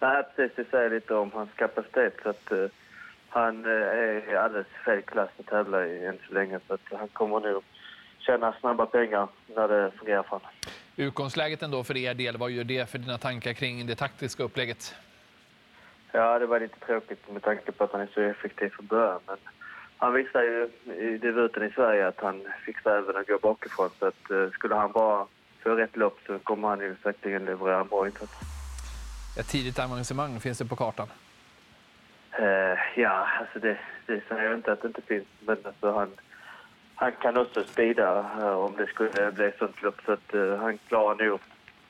Nej, 0.00 0.22
precis. 0.36 0.56
Det 0.56 0.70
säger 0.70 0.90
lite 0.90 1.14
om 1.14 1.30
hans 1.34 1.50
kapacitet. 1.56 2.14
Så 2.22 2.28
att, 2.28 2.52
uh, 2.52 2.66
han 3.28 3.66
uh, 3.66 3.72
är 3.72 4.36
alldeles 4.36 4.66
fel 4.84 5.02
klass 5.02 5.30
att 5.40 5.46
tävla 5.46 5.86
i 5.86 6.06
än 6.06 6.18
så 6.28 6.34
länge. 6.34 6.60
Så 6.66 6.74
att 6.74 6.80
han 6.90 7.08
kommer 7.08 7.40
nog 7.40 7.62
tjäna 8.18 8.54
snabba 8.60 8.86
pengar 8.86 9.28
när 9.46 9.68
det 9.68 9.90
fungerar 9.90 10.22
för 10.22 10.30
honom. 10.30 10.50
Utgångsläget 10.96 11.62
ändå 11.62 11.84
för 11.84 11.96
er 11.96 12.14
del, 12.14 12.36
vad 12.36 12.50
gör 12.50 12.64
det 12.64 12.90
för 12.90 12.98
dina 12.98 13.18
tankar 13.18 13.52
kring 13.52 13.86
det 13.86 13.94
taktiska 13.94 14.42
upplägget? 14.42 14.94
Ja, 16.12 16.38
det 16.38 16.46
var 16.46 16.60
lite 16.60 16.86
tråkigt 16.86 17.30
med 17.30 17.42
tanke 17.42 17.72
på 17.72 17.84
att 17.84 17.92
han 17.92 18.00
är 18.00 18.08
så 18.14 18.20
effektiv 18.20 18.68
från 18.68 18.86
början. 18.86 19.20
Men 19.26 19.36
han 20.02 20.12
visade 20.12 20.44
ju 20.44 20.68
i 20.94 21.18
debuten 21.18 21.62
i 21.62 21.70
Sverige 21.70 22.08
att 22.08 22.20
han 22.20 22.42
fixar 22.66 22.98
även 22.98 23.16
att 23.16 23.26
gå 23.26 23.38
bakifrån. 23.38 23.90
Så 23.98 24.06
att, 24.06 24.30
uh, 24.30 24.50
skulle 24.50 24.74
han 24.74 24.92
bara 24.92 25.26
få 25.62 25.74
rätt 25.74 25.96
lopp 25.96 26.18
så 26.26 26.38
kommer 26.38 26.68
han 26.68 26.80
ju 26.80 26.96
säkerligen 27.02 27.44
leverera 27.44 27.80
en 27.80 27.88
bra 27.88 28.06
insats. 28.06 28.32
Ett 29.38 29.48
tidigt 29.48 29.78
avancemang 29.78 30.40
finns 30.40 30.58
det 30.58 30.64
på 30.64 30.76
kartan? 30.76 31.08
Uh, 32.40 32.78
ja, 32.96 33.28
alltså 33.40 33.58
det, 33.58 33.78
det 34.06 34.22
säger 34.28 34.44
jag 34.44 34.54
inte 34.54 34.72
att 34.72 34.82
det 34.82 34.88
inte 34.88 35.02
finns. 35.02 35.26
Men 35.40 35.56
alltså 35.64 35.92
han, 35.92 36.10
han 36.94 37.12
kan 37.12 37.36
också 37.36 37.64
spida 37.64 38.20
uh, 38.38 38.46
om 38.46 38.76
det 38.76 38.86
skulle 38.86 39.32
bli 39.32 39.44
ett 39.44 39.58
sånt 39.58 39.82
lopp. 39.82 40.00
Så 40.06 40.12
att, 40.12 40.34
uh, 40.34 40.56
han 40.56 40.78
klarar 40.78 41.24
nog 41.24 41.40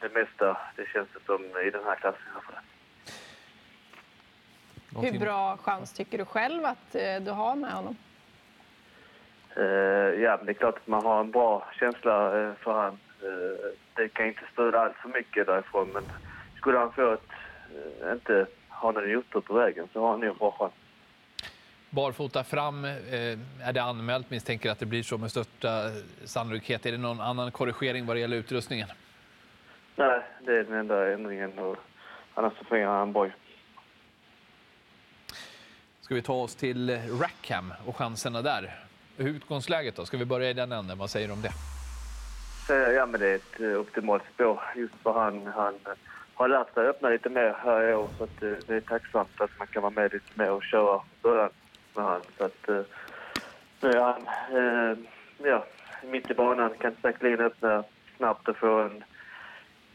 det 0.00 0.14
mesta, 0.14 0.56
det 0.76 0.87
känns 0.87 1.08
det 1.14 1.20
som, 1.26 1.44
i 1.66 1.70
den 1.70 1.84
här 1.84 1.94
klassen. 1.94 2.22
Hur 5.00 5.18
bra 5.18 5.56
chans 5.56 5.92
tycker 5.92 6.18
du 6.18 6.25
själv 6.25 6.64
att 6.64 6.94
eh, 6.94 7.20
du 7.20 7.30
har 7.30 7.56
med 7.56 7.72
honom? 7.72 7.96
Uh, 9.56 9.64
ja, 10.22 10.40
det 10.42 10.50
är 10.50 10.54
klart 10.54 10.76
att 10.76 10.87
man 10.87 11.04
har 11.04 11.20
en 11.20 11.30
bra 11.30 11.66
känsla 11.80 12.38
uh, 12.38 12.54
för 12.54 12.72
han. 12.72 12.92
Uh, 12.92 13.28
det 13.94 14.08
kan 14.08 14.26
inte 14.26 14.40
störa 14.52 14.80
allt 14.80 14.96
för 14.96 15.08
mycket 15.08 15.46
därifrån, 15.46 15.88
men 15.88 16.02
skulle 16.56 16.78
han 16.78 16.92
få 16.92 17.12
ett, 17.12 17.28
inte 18.12 18.46
ha 18.68 18.92
någon 18.92 19.16
otur 19.16 19.40
på 19.40 19.54
vägen 19.54 19.88
så 19.92 20.00
har 20.00 20.11
han 20.11 20.20
nog 20.20 20.30
en 20.30 20.37
bra 20.37 20.56
chans. 20.58 20.72
Barfota 21.90 22.44
fram, 22.44 22.84
är 22.84 23.72
det 23.72 23.82
anmält? 23.82 24.30
Misstänker 24.30 24.70
att 24.70 24.78
det 24.78 24.87
blir 24.87 25.02
så 25.02 25.18
med 25.18 25.30
största 25.30 25.68
sannolikhet. 26.25 26.87
Är 26.87 26.92
det 26.92 26.99
någon 26.99 27.20
annan 27.20 27.50
korrigering 27.50 28.06
vad 28.06 28.16
det 28.16 28.20
gäller 28.20 28.37
utrustningen? 28.37 28.88
Nej, 29.96 30.20
det 30.40 30.52
är 30.52 30.64
den 30.64 30.78
enda 30.78 31.12
ändringen. 31.12 31.58
Och 31.58 31.76
annars 32.34 32.52
så 32.58 32.64
fungerar 32.64 32.99
han 32.99 33.12
bra 33.12 33.26
ska 36.12 36.16
vi 36.16 36.23
ta 36.23 36.42
oss 36.42 36.54
till 36.54 36.99
Rackham 37.21 37.73
och 37.87 37.97
chanserna 37.97 38.42
där. 38.42 38.75
Utgångsläget 39.16 39.97
då? 39.97 40.07
Ska 40.07 40.16
vi 40.16 40.25
börja 40.25 40.50
i 40.50 40.52
den 40.52 40.73
änden? 40.73 40.99
Vad 40.99 41.11
säger 41.11 41.28
du 41.28 41.33
om 41.33 41.42
det? 41.42 41.52
Eh, 42.75 42.92
ja, 42.92 43.07
men 43.07 43.21
det 43.21 43.28
är 43.28 43.35
ett 43.35 43.61
eh, 43.61 43.81
optimalt 43.81 44.23
spår 44.35 44.62
just 44.76 44.95
för 45.02 45.12
han, 45.12 45.47
han 45.47 45.75
eh, 45.75 45.92
har 46.35 46.49
lärt 46.49 46.75
sig 46.75 46.87
öppna 46.87 47.09
lite 47.09 47.28
mer 47.28 47.57
här 47.64 47.88
i 47.88 47.95
år 47.95 48.09
så 48.19 48.25
att 48.25 48.40
det 48.40 48.75
är 48.75 48.81
tacksamt 48.81 49.40
att 49.40 49.50
man 49.59 49.66
kan 49.66 49.83
vara 49.83 49.92
med 49.92 50.12
lite 50.12 50.31
mer 50.35 50.50
och 50.50 50.62
köra 50.62 51.00
början 51.23 51.50
med 51.95 52.04
han. 52.04 52.21
Så 52.38 52.45
att 52.45 52.69
nu 53.81 53.90
är 53.90 54.00
han 54.00 54.26
ja, 55.38 55.64
mitt 56.02 56.31
i 56.31 56.35
banan, 56.35 56.71
kan 56.81 56.97
säkerligen 57.02 57.40
öppna 57.40 57.85
snabbt 58.16 58.49
och 58.49 58.57
få 58.57 58.81
en 58.81 59.04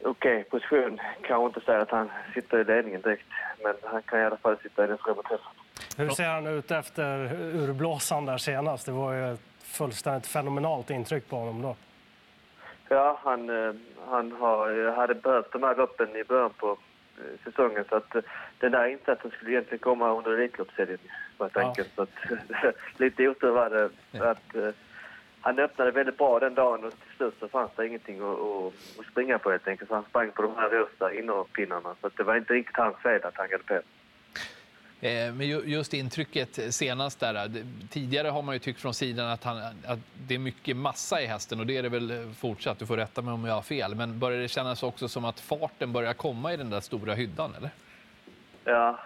okej 0.01 0.39
okay, 0.39 0.43
position. 0.43 0.99
Kanske 1.21 1.45
inte 1.45 1.61
säga 1.61 1.81
att 1.81 1.91
han 1.91 2.09
sitter 2.33 2.59
i 2.59 2.63
ledningen 2.63 3.01
direkt, 3.01 3.27
men 3.63 3.73
han 3.83 4.01
kan 4.01 4.19
i 4.19 4.23
alla 4.23 4.37
fall 4.37 4.57
sitta 4.63 4.83
i 4.83 4.87
den 4.87 4.97
främre 4.97 5.23
träffen. 5.23 5.66
Hur 5.97 6.09
ser 6.09 6.29
han 6.29 6.47
ut 6.47 6.71
efter 6.71 7.33
urblåsan 7.33 8.25
där 8.25 8.37
senast? 8.37 8.85
Det 8.85 8.91
var 8.91 9.13
ju 9.13 9.33
ett 9.33 9.39
fullständigt 9.63 10.27
fenomenalt 10.27 10.89
intryck 10.89 11.29
på 11.29 11.35
honom 11.35 11.61
då. 11.61 11.75
Ja, 12.89 13.19
han, 13.23 13.49
eh, 13.49 13.73
han 14.07 14.31
har, 14.31 14.91
hade 14.91 15.15
behövt 15.15 15.51
de 15.51 15.63
här 15.63 15.75
loppen 15.75 16.15
i 16.15 16.23
början 16.23 16.53
på 16.57 16.77
eh, 17.17 17.43
säsongen 17.43 17.85
så 17.89 17.95
att 17.95 18.15
eh, 18.15 18.21
den 18.59 18.71
där 18.71 18.87
insatsen 18.87 19.31
skulle 19.31 19.51
egentligen 19.51 19.79
komma 19.79 20.13
under 20.13 20.31
Elitloppsserien 20.31 20.99
tanken. 21.37 21.85
Ja. 21.85 21.91
Så 21.95 22.01
att, 22.01 22.75
lite 22.97 23.27
otur 23.27 23.51
var 23.51 23.69
det 23.69 24.29
att 24.29 24.75
han 25.41 25.59
öppnade 25.59 25.91
väldigt 25.91 26.17
bra 26.17 26.39
den 26.39 26.55
dagen 26.55 26.83
och 26.83 26.91
till 26.91 27.15
slut 27.17 27.35
så 27.39 27.47
fanns 27.47 27.71
det 27.75 27.87
ingenting 27.87 28.21
att, 28.21 28.39
att, 28.39 28.99
att 28.99 29.05
springa 29.11 29.39
på 29.39 29.51
helt 29.51 29.67
enkelt. 29.67 29.89
Så 29.89 29.95
han 29.95 30.03
sprang 30.03 30.31
på 30.31 30.41
de 30.41 30.55
här 30.55 30.69
rosa 30.69 31.13
innerpinnarna. 31.13 31.95
Så 32.01 32.09
det 32.17 32.23
var 32.23 32.35
inte 32.35 32.53
riktigt 32.53 32.77
hans 32.77 32.97
fel 32.97 33.23
att 33.23 33.37
han 33.37 33.49
galopperade. 33.49 33.85
Eh, 35.01 35.33
men 35.33 35.47
just 35.47 35.93
intrycket 35.93 36.73
senast 36.73 37.19
där. 37.19 37.35
Eh, 37.35 37.51
tidigare 37.89 38.27
har 38.27 38.41
man 38.41 38.55
ju 38.55 38.59
tyckt 38.59 38.81
från 38.81 38.93
sidan 38.93 39.27
att, 39.29 39.43
han, 39.43 39.57
att 39.87 39.99
det 40.27 40.35
är 40.35 40.39
mycket 40.39 40.77
massa 40.77 41.21
i 41.21 41.25
hästen 41.25 41.59
och 41.59 41.65
det 41.65 41.77
är 41.77 41.83
det 41.83 41.89
väl 41.89 42.11
eh, 42.11 42.31
fortsatt. 42.39 42.79
Du 42.79 42.85
får 42.85 42.97
rätta 42.97 43.21
mig 43.21 43.33
om 43.33 43.45
jag 43.45 43.53
har 43.53 43.61
fel. 43.61 43.95
Men 43.95 44.19
börjar 44.19 44.39
det 44.39 44.47
kännas 44.47 44.83
också 44.83 45.07
som 45.07 45.25
att 45.25 45.39
farten 45.39 45.93
börjar 45.93 46.13
komma 46.13 46.53
i 46.53 46.57
den 46.57 46.69
där 46.69 46.79
stora 46.79 47.13
hyddan, 47.13 47.53
eller? 47.57 47.69
Ja, 48.63 48.99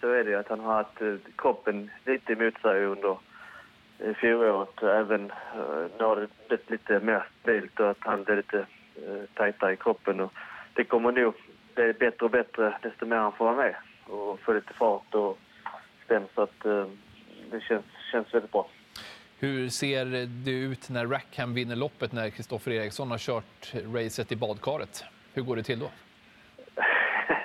så 0.00 0.12
är 0.12 0.24
det 0.24 0.38
att 0.38 0.48
han 0.48 0.60
har 0.60 0.74
haft 0.74 1.24
kroppen 1.36 1.90
lite 2.04 2.32
emot 2.32 2.60
sig 2.62 2.84
under 2.84 3.16
fjolåret. 4.14 4.82
Även 4.82 5.32
nu 5.98 6.04
har 6.04 6.16
det 6.16 6.28
blivit 6.48 6.70
lite 6.70 7.00
mer 7.00 7.24
stabilt 7.40 7.80
och 7.80 7.90
att 7.90 7.96
han 8.00 8.24
blir 8.24 8.36
lite 8.36 8.66
tajtare 9.34 9.72
i 9.72 9.76
kroppen. 9.76 10.20
Och 10.20 10.32
det 10.74 10.84
kommer 10.84 11.12
nog 11.12 11.34
bli 11.74 11.92
bättre 11.92 12.24
och 12.24 12.30
bättre 12.30 12.78
desto 12.82 13.06
mer 13.06 13.16
han 13.16 13.32
får 13.32 13.44
vara 13.44 13.56
med 13.56 13.74
och 14.06 14.40
få 14.40 14.52
lite 14.52 14.74
fart 14.74 15.14
och 15.14 15.38
stäm. 16.04 16.22
Så 16.34 16.42
att 16.42 16.64
eh, 16.64 16.86
det 17.50 17.60
känns, 17.60 17.84
känns 18.12 18.34
väldigt 18.34 18.52
bra. 18.52 18.68
Hur 19.38 19.68
ser 19.68 20.04
det 20.44 20.50
ut 20.50 20.88
när 20.90 21.06
Rackham 21.06 21.54
vinner 21.54 21.76
loppet 21.76 22.12
när 22.12 22.30
Kristoffer 22.30 22.70
Eriksson 22.70 23.10
har 23.10 23.18
kört 23.18 23.74
racet 23.94 24.32
i 24.32 24.36
badkaret? 24.36 25.04
Hur 25.34 25.42
går 25.42 25.56
det 25.56 25.62
till 25.62 25.78
då? 25.78 25.90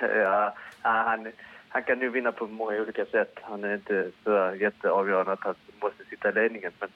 ja, 0.00 0.54
han, 0.82 1.32
han 1.68 1.82
kan 1.82 1.98
nu 1.98 2.08
vinna 2.08 2.32
på 2.32 2.46
många 2.46 2.80
olika 2.82 3.06
sätt. 3.06 3.38
Han 3.42 3.64
är 3.64 3.74
inte 3.74 4.10
så 4.24 4.56
jätteavgörande 4.60 5.32
att 5.32 5.44
han 5.44 5.54
måste 5.80 6.04
sitta 6.04 6.28
i 6.28 6.32
ledningen. 6.32 6.72
Men 6.80 6.88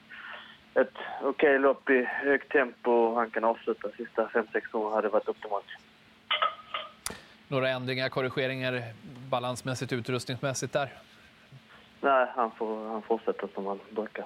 ett 0.74 0.94
okej 1.22 1.28
okay 1.28 1.58
lopp 1.58 1.90
i 1.90 2.04
högt 2.04 2.52
tempo 2.52 2.90
och 2.90 3.16
han 3.16 3.30
kan 3.30 3.44
avsluta 3.44 3.88
sista 3.96 4.26
5-6 4.26 4.94
hade 4.94 5.08
varit 5.08 5.28
optimalt. 5.28 5.66
Några 7.52 7.68
ändringar, 7.68 8.08
korrigeringar 8.08 8.82
balansmässigt, 9.30 9.92
utrustningsmässigt 9.92 10.72
där? 10.72 10.92
Nej, 12.00 12.26
han, 12.36 12.50
får, 12.50 12.88
han 12.88 13.02
fortsätter 13.02 13.48
som 13.54 13.66
han 13.66 13.80
brukar. 13.90 14.24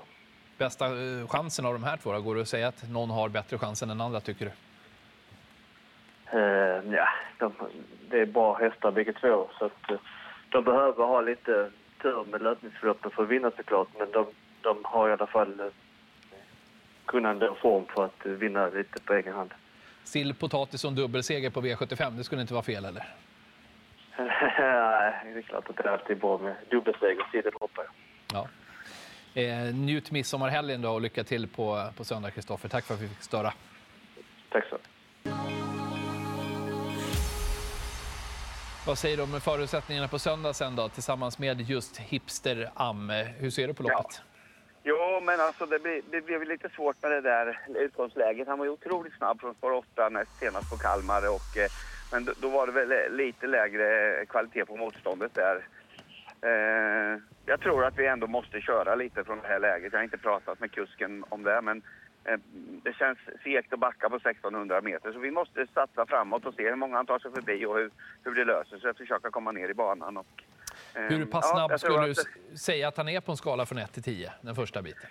Bästa 0.58 0.86
eh, 0.86 1.28
chansen 1.28 1.66
av 1.66 1.72
de 1.72 1.84
här 1.84 1.96
två, 1.96 2.20
går 2.20 2.34
det 2.34 2.40
att 2.40 2.48
säga 2.48 2.68
att 2.68 2.90
någon 2.90 3.10
har 3.10 3.28
bättre 3.28 3.58
chans 3.58 3.82
än 3.82 3.88
den 3.88 4.00
andra, 4.00 4.20
tycker 4.20 4.44
du? 4.44 4.52
Uh, 6.38 6.94
ja, 6.94 7.08
de, 7.38 7.52
det 8.10 8.20
är 8.20 8.26
bra 8.26 8.58
hästar 8.58 8.92
bägge 8.92 9.12
två, 9.12 9.48
så 9.58 9.64
att, 9.64 9.90
uh, 9.90 9.98
de 10.48 10.64
behöver 10.64 11.04
ha 11.04 11.20
lite 11.20 11.70
tur 12.02 12.24
med 12.30 12.42
löpningsförloppen 12.42 13.10
för 13.10 13.22
att 13.22 13.28
vinna 13.28 13.50
såklart, 13.56 13.88
men 13.98 14.10
de, 14.10 14.26
de 14.60 14.78
har 14.84 15.08
i 15.08 15.12
alla 15.12 15.26
fall 15.26 15.70
kunnande 17.04 17.48
och 17.48 17.58
form 17.58 17.84
för 17.94 18.04
att 18.04 18.26
vinna 18.26 18.68
lite 18.68 19.00
på 19.00 19.14
egen 19.14 19.34
hand. 19.34 19.54
Sill, 20.06 20.34
potatis 20.34 20.84
och 20.84 20.90
en 20.90 20.94
dubbelseger 20.94 21.50
på 21.50 21.62
V75, 21.62 22.10
det 22.16 22.24
skulle 22.24 22.40
inte 22.40 22.54
vara 22.54 22.64
fel 22.64 22.84
eller? 22.84 23.08
Nej, 24.18 24.28
det 25.34 25.38
är 25.38 25.42
klart 25.42 25.70
att 25.70 25.76
det 25.76 25.82
är 25.82 25.88
alltid 25.88 26.18
bra 26.18 26.38
med 26.38 26.56
dubbelseger 26.70 27.20
och 27.20 27.30
sill, 27.30 27.50
hoppar 27.60 27.84
jag. 27.84 27.92
Ja. 28.32 28.48
Eh, 29.42 29.74
njut 29.74 30.10
midsommarhelgen 30.10 30.82
då 30.82 30.90
och 30.90 31.00
lycka 31.00 31.24
till 31.24 31.48
på, 31.48 31.90
på 31.96 32.04
söndag, 32.04 32.30
Kristoffer. 32.30 32.68
Tack 32.68 32.84
för 32.84 32.94
att 32.94 33.00
vi 33.00 33.08
fick 33.08 33.22
störa. 33.22 33.52
Tack 34.50 34.64
så 34.70 34.78
Vad 38.86 38.98
säger 38.98 39.16
du 39.16 39.22
om 39.22 39.40
förutsättningarna 39.40 40.08
på 40.08 40.18
söndag 40.18 40.52
sen 40.52 40.76
då, 40.76 40.88
tillsammans 40.88 41.38
med 41.38 41.60
just 41.60 41.96
Hipster 41.96 42.70
Am? 42.74 43.10
Hur 43.38 43.50
ser 43.50 43.68
du 43.68 43.74
på 43.74 43.82
loppet? 43.82 44.06
Ja. 44.10 44.35
Jo, 45.16 45.22
men 45.22 45.40
alltså 45.40 45.66
det, 45.66 45.78
blev, 45.78 46.02
det 46.10 46.20
blev 46.20 46.42
lite 46.42 46.68
svårt 46.68 47.02
med 47.02 47.10
det 47.10 47.20
där 47.20 47.58
utgångsläget. 47.74 48.48
Han 48.48 48.58
var 48.58 48.64
ju 48.64 48.70
otroligt 48.70 49.16
snabb 49.16 49.40
från 49.40 49.54
spår 49.54 49.72
8 49.72 50.08
näst 50.08 50.38
senast 50.38 50.70
på 50.70 50.76
Kalmar. 50.76 51.28
Och, 51.28 51.56
eh, 51.56 51.70
men 52.12 52.24
då, 52.24 52.32
då, 52.40 52.48
var 52.48 52.66
det 52.66 52.72
väl 52.72 52.92
eh, 52.92 53.16
lite 53.16 53.46
lägre 53.46 54.26
kvalitet 54.26 54.64
på 54.64 54.76
motståndet 54.76 55.34
där. 55.34 55.56
Eh, 56.42 57.20
jag 57.46 57.60
tror 57.60 57.84
att 57.84 57.98
vi 57.98 58.06
ändå 58.06 58.26
måste 58.26 58.60
köra 58.60 58.94
lite 58.94 59.24
från 59.24 59.40
det 59.40 59.48
här 59.48 59.60
läget. 59.60 59.92
Jag 59.92 59.98
har 59.98 60.04
inte 60.04 60.18
pratat 60.18 60.60
med 60.60 60.72
kusken 60.72 61.24
om 61.28 61.42
det, 61.42 61.60
men 61.62 61.82
eh, 62.24 62.38
det 62.82 62.92
känns 62.92 63.18
segt 63.44 63.72
att 63.72 63.78
backa 63.78 64.08
på 64.08 64.16
1600 64.16 64.80
meter. 64.80 65.12
Så 65.12 65.18
vi 65.18 65.30
måste 65.30 65.66
satsa 65.74 66.06
framåt 66.06 66.46
och 66.46 66.54
se 66.54 66.68
hur 66.68 66.76
många 66.76 66.96
han 66.96 67.06
tar 67.06 67.18
sig 67.18 67.32
förbi 67.32 67.66
och 67.66 67.76
hur, 67.76 67.90
hur 68.24 68.34
det 68.34 68.44
löser 68.44 68.78
sig. 68.78 68.94
Försöka 68.94 69.30
komma 69.30 69.52
ner 69.52 69.68
i 69.68 69.74
banan. 69.74 70.16
Och, 70.16 70.42
hur 70.96 71.26
pass 71.26 71.50
snabb 71.50 71.70
ja, 71.70 71.78
skulle 71.78 72.06
du 72.06 72.10
att... 72.10 72.58
säga 72.58 72.88
att 72.88 72.96
han 72.96 73.08
är 73.08 73.20
på 73.20 73.32
en 73.32 73.36
skala 73.36 73.66
från 73.66 73.78
1 73.78 73.92
till 73.92 74.02
10, 74.02 74.32
den 74.40 74.54
första 74.54 74.82
biten? 74.82 75.10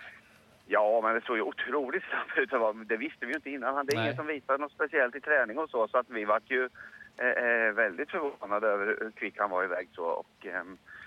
Ja, 0.68 1.02
men 1.04 1.16
det 1.16 1.22
såg 1.22 1.38
ju 1.38 1.42
otroligt 1.42 2.04
snabbt 2.04 2.38
ut. 2.38 2.90
Det 2.90 2.98
visste 2.98 3.26
vi 3.26 3.32
ju 3.32 3.36
inte 3.36 3.50
innan. 3.50 3.86
Det 3.86 3.94
är 3.94 3.96
Nej. 3.96 4.06
ingen 4.06 4.16
som 4.16 4.28
visade 4.28 4.58
något 4.58 4.72
speciellt 4.72 5.16
i 5.16 5.22
träning 5.22 5.58
och 5.58 5.70
så, 5.70 5.88
så 5.88 5.98
att 5.98 6.10
vi 6.10 6.26
var 6.26 6.42
ju 6.46 6.70
eh, 7.18 7.28
eh, 7.28 7.72
väldigt 7.72 8.12
förvånade 8.12 8.68
över 8.68 8.86
hur 8.86 9.12
kvick 9.12 9.40
han 9.40 9.50
var 9.50 9.64
iväg 9.64 9.90
så. 9.96 10.04
Och, 10.04 10.46
eh, 10.46 10.64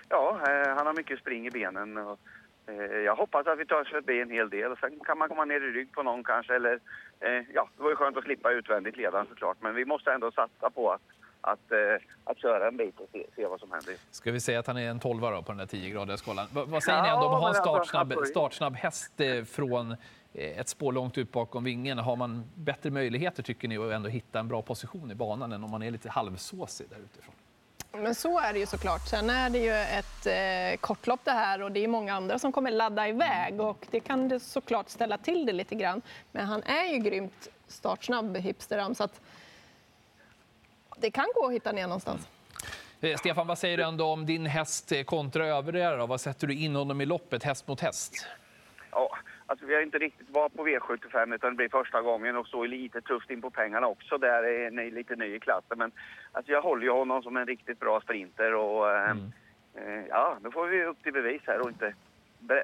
ja, 0.09 0.39
han 0.77 0.87
har 0.87 0.93
mycket 0.93 1.19
spring 1.19 1.47
i 1.47 1.51
benen. 1.51 1.97
Och, 1.97 2.19
eh, 2.67 2.97
jag 2.97 3.15
hoppas 3.15 3.47
att 3.47 3.59
vi 3.59 3.65
tar 3.65 3.81
oss 3.81 3.89
förbi 3.89 4.21
en 4.21 4.31
hel 4.31 4.49
del. 4.49 4.77
Sen 4.77 4.99
kan 4.99 5.17
man 5.17 5.29
komma 5.29 5.45
ner 5.45 5.61
i 5.61 5.71
rygg 5.71 5.91
på 5.91 6.03
någon 6.03 6.23
kanske. 6.23 6.55
Eller, 6.55 6.79
eh, 7.19 7.43
ja, 7.53 7.69
det 7.77 7.83
var 7.83 7.89
ju 7.89 7.95
skönt 7.95 8.17
att 8.17 8.23
slippa 8.23 8.51
utvändigt 8.51 8.97
ledaren 8.97 9.25
såklart. 9.29 9.57
Men 9.61 9.75
vi 9.75 9.85
måste 9.85 10.13
ändå 10.13 10.31
satsa 10.31 10.69
på 10.69 10.91
att 10.91 11.01
att, 11.41 11.71
eh, 11.71 11.77
att 12.23 12.37
köra 12.37 12.67
en 12.67 12.77
bit 12.77 12.99
och 12.99 13.09
se, 13.11 13.25
se, 13.35 13.45
vad 13.45 13.59
som 13.59 13.71
händer. 13.71 13.95
Ska 14.11 14.31
vi 14.31 14.39
säga 14.39 14.59
att 14.59 14.67
han 14.67 14.77
är 14.77 14.89
en 14.89 14.99
12 14.99 15.19
på 15.19 15.43
den 15.47 15.57
där 15.57 15.65
10-gradiga 15.65 16.17
skalan? 16.17 16.47
V 16.53 16.61
vad 16.67 16.83
säger 16.83 16.97
ja, 16.97 17.03
ni 17.03 17.09
ändå 17.09 17.25
om 17.25 17.33
att 17.33 17.41
ha 17.41 17.49
en 17.49 17.55
startsnabb, 17.55 18.13
startsnabb 18.25 18.75
häst 18.75 19.21
eh, 19.21 19.43
från 19.43 19.91
eh, 20.33 20.59
ett 20.59 20.69
spår 20.69 20.91
långt 20.91 21.17
ut 21.17 21.31
bakom 21.31 21.63
vingen? 21.63 21.97
Har 21.97 22.15
man 22.15 22.43
bättre 22.55 22.89
möjligheter 22.89 23.43
tycker 23.43 23.67
ni 23.67 23.77
att 23.77 23.91
ändå 23.91 24.09
hitta 24.09 24.39
en 24.39 24.47
bra 24.47 24.61
position 24.61 25.11
i 25.11 25.15
banan 25.15 25.51
än 25.51 25.63
om 25.63 25.71
man 25.71 25.83
är 25.83 25.91
lite 25.91 26.09
halvsåsig 26.09 26.89
där 26.89 26.97
utifrån? 26.97 27.35
Men 27.91 28.15
så 28.15 28.39
är 28.39 28.53
det 28.53 28.59
ju 28.59 28.65
såklart. 28.65 29.07
Sen 29.07 29.29
är 29.29 29.49
det 29.49 29.59
ju 29.59 29.71
ett 29.71 30.25
eh, 30.25 30.79
kortlopp 30.79 31.19
det 31.23 31.31
här 31.31 31.61
och 31.61 31.71
det 31.71 31.83
är 31.83 31.87
många 31.87 32.13
andra 32.13 32.39
som 32.39 32.51
kommer 32.51 32.71
ladda 32.71 33.07
iväg 33.07 33.61
och 33.61 33.87
det 33.91 33.99
kan 33.99 34.29
det 34.29 34.39
såklart 34.39 34.89
ställa 34.89 35.17
till 35.17 35.45
det 35.45 35.53
lite 35.53 35.75
grann. 35.75 36.01
Men 36.31 36.45
han 36.45 36.63
är 36.63 36.93
ju 36.93 36.97
grymt 36.97 37.47
startsnabb, 37.67 38.37
Hipsteram, 38.37 38.95
så 38.95 39.03
att 39.03 39.21
det 41.01 41.11
kan 41.11 41.25
gå 41.35 41.45
att 41.45 41.53
hitta 41.53 41.71
ner 41.71 41.83
någonstans. 41.83 42.27
Eh, 43.01 43.15
Stefan, 43.17 43.47
vad 43.47 43.57
säger 43.57 43.77
du 43.77 43.83
ändå 43.83 44.05
om 44.05 44.25
din 44.25 44.45
häst 44.45 44.93
kontra 45.05 45.45
övriga? 45.45 45.95
Då? 45.95 46.05
Vad 46.05 46.21
sätter 46.21 46.47
du 46.47 46.53
in 46.53 46.75
honom 46.75 47.01
i 47.01 47.05
loppet, 47.05 47.43
häst 47.43 47.67
mot 47.67 47.81
häst? 47.81 48.27
Ja, 48.91 49.17
alltså 49.45 49.65
vi 49.65 49.75
har 49.75 49.81
inte 49.81 49.97
riktigt 49.97 50.29
varit 50.29 50.55
på 50.55 50.67
V75 50.67 51.35
utan 51.35 51.49
det 51.49 51.55
blir 51.55 51.69
första 51.69 52.01
gången 52.01 52.35
och 52.35 52.47
står 52.47 52.67
lite 52.67 53.01
tufft 53.01 53.29
in 53.29 53.41
på 53.41 53.49
pengarna 53.49 53.87
också. 53.87 54.17
Där 54.17 54.43
är 54.43 54.71
ni 54.71 54.91
lite 54.91 55.15
ny 55.15 55.35
i 55.35 55.39
klassen. 55.39 55.77
Men 55.77 55.91
alltså 56.31 56.51
jag 56.51 56.61
håller 56.61 56.83
ju 56.83 56.91
honom 56.91 57.23
som 57.23 57.37
en 57.37 57.45
riktigt 57.45 57.79
bra 57.79 58.01
sprinter 58.01 58.55
och 58.55 58.91
eh, 58.91 59.11
mm. 59.11 59.31
eh, 59.75 60.05
ja, 60.09 60.37
då 60.41 60.51
får 60.51 60.67
vi 60.67 60.85
upp 60.85 61.03
till 61.03 61.13
bevis 61.13 61.41
här 61.47 61.61
och 61.61 61.69
inte 61.69 61.93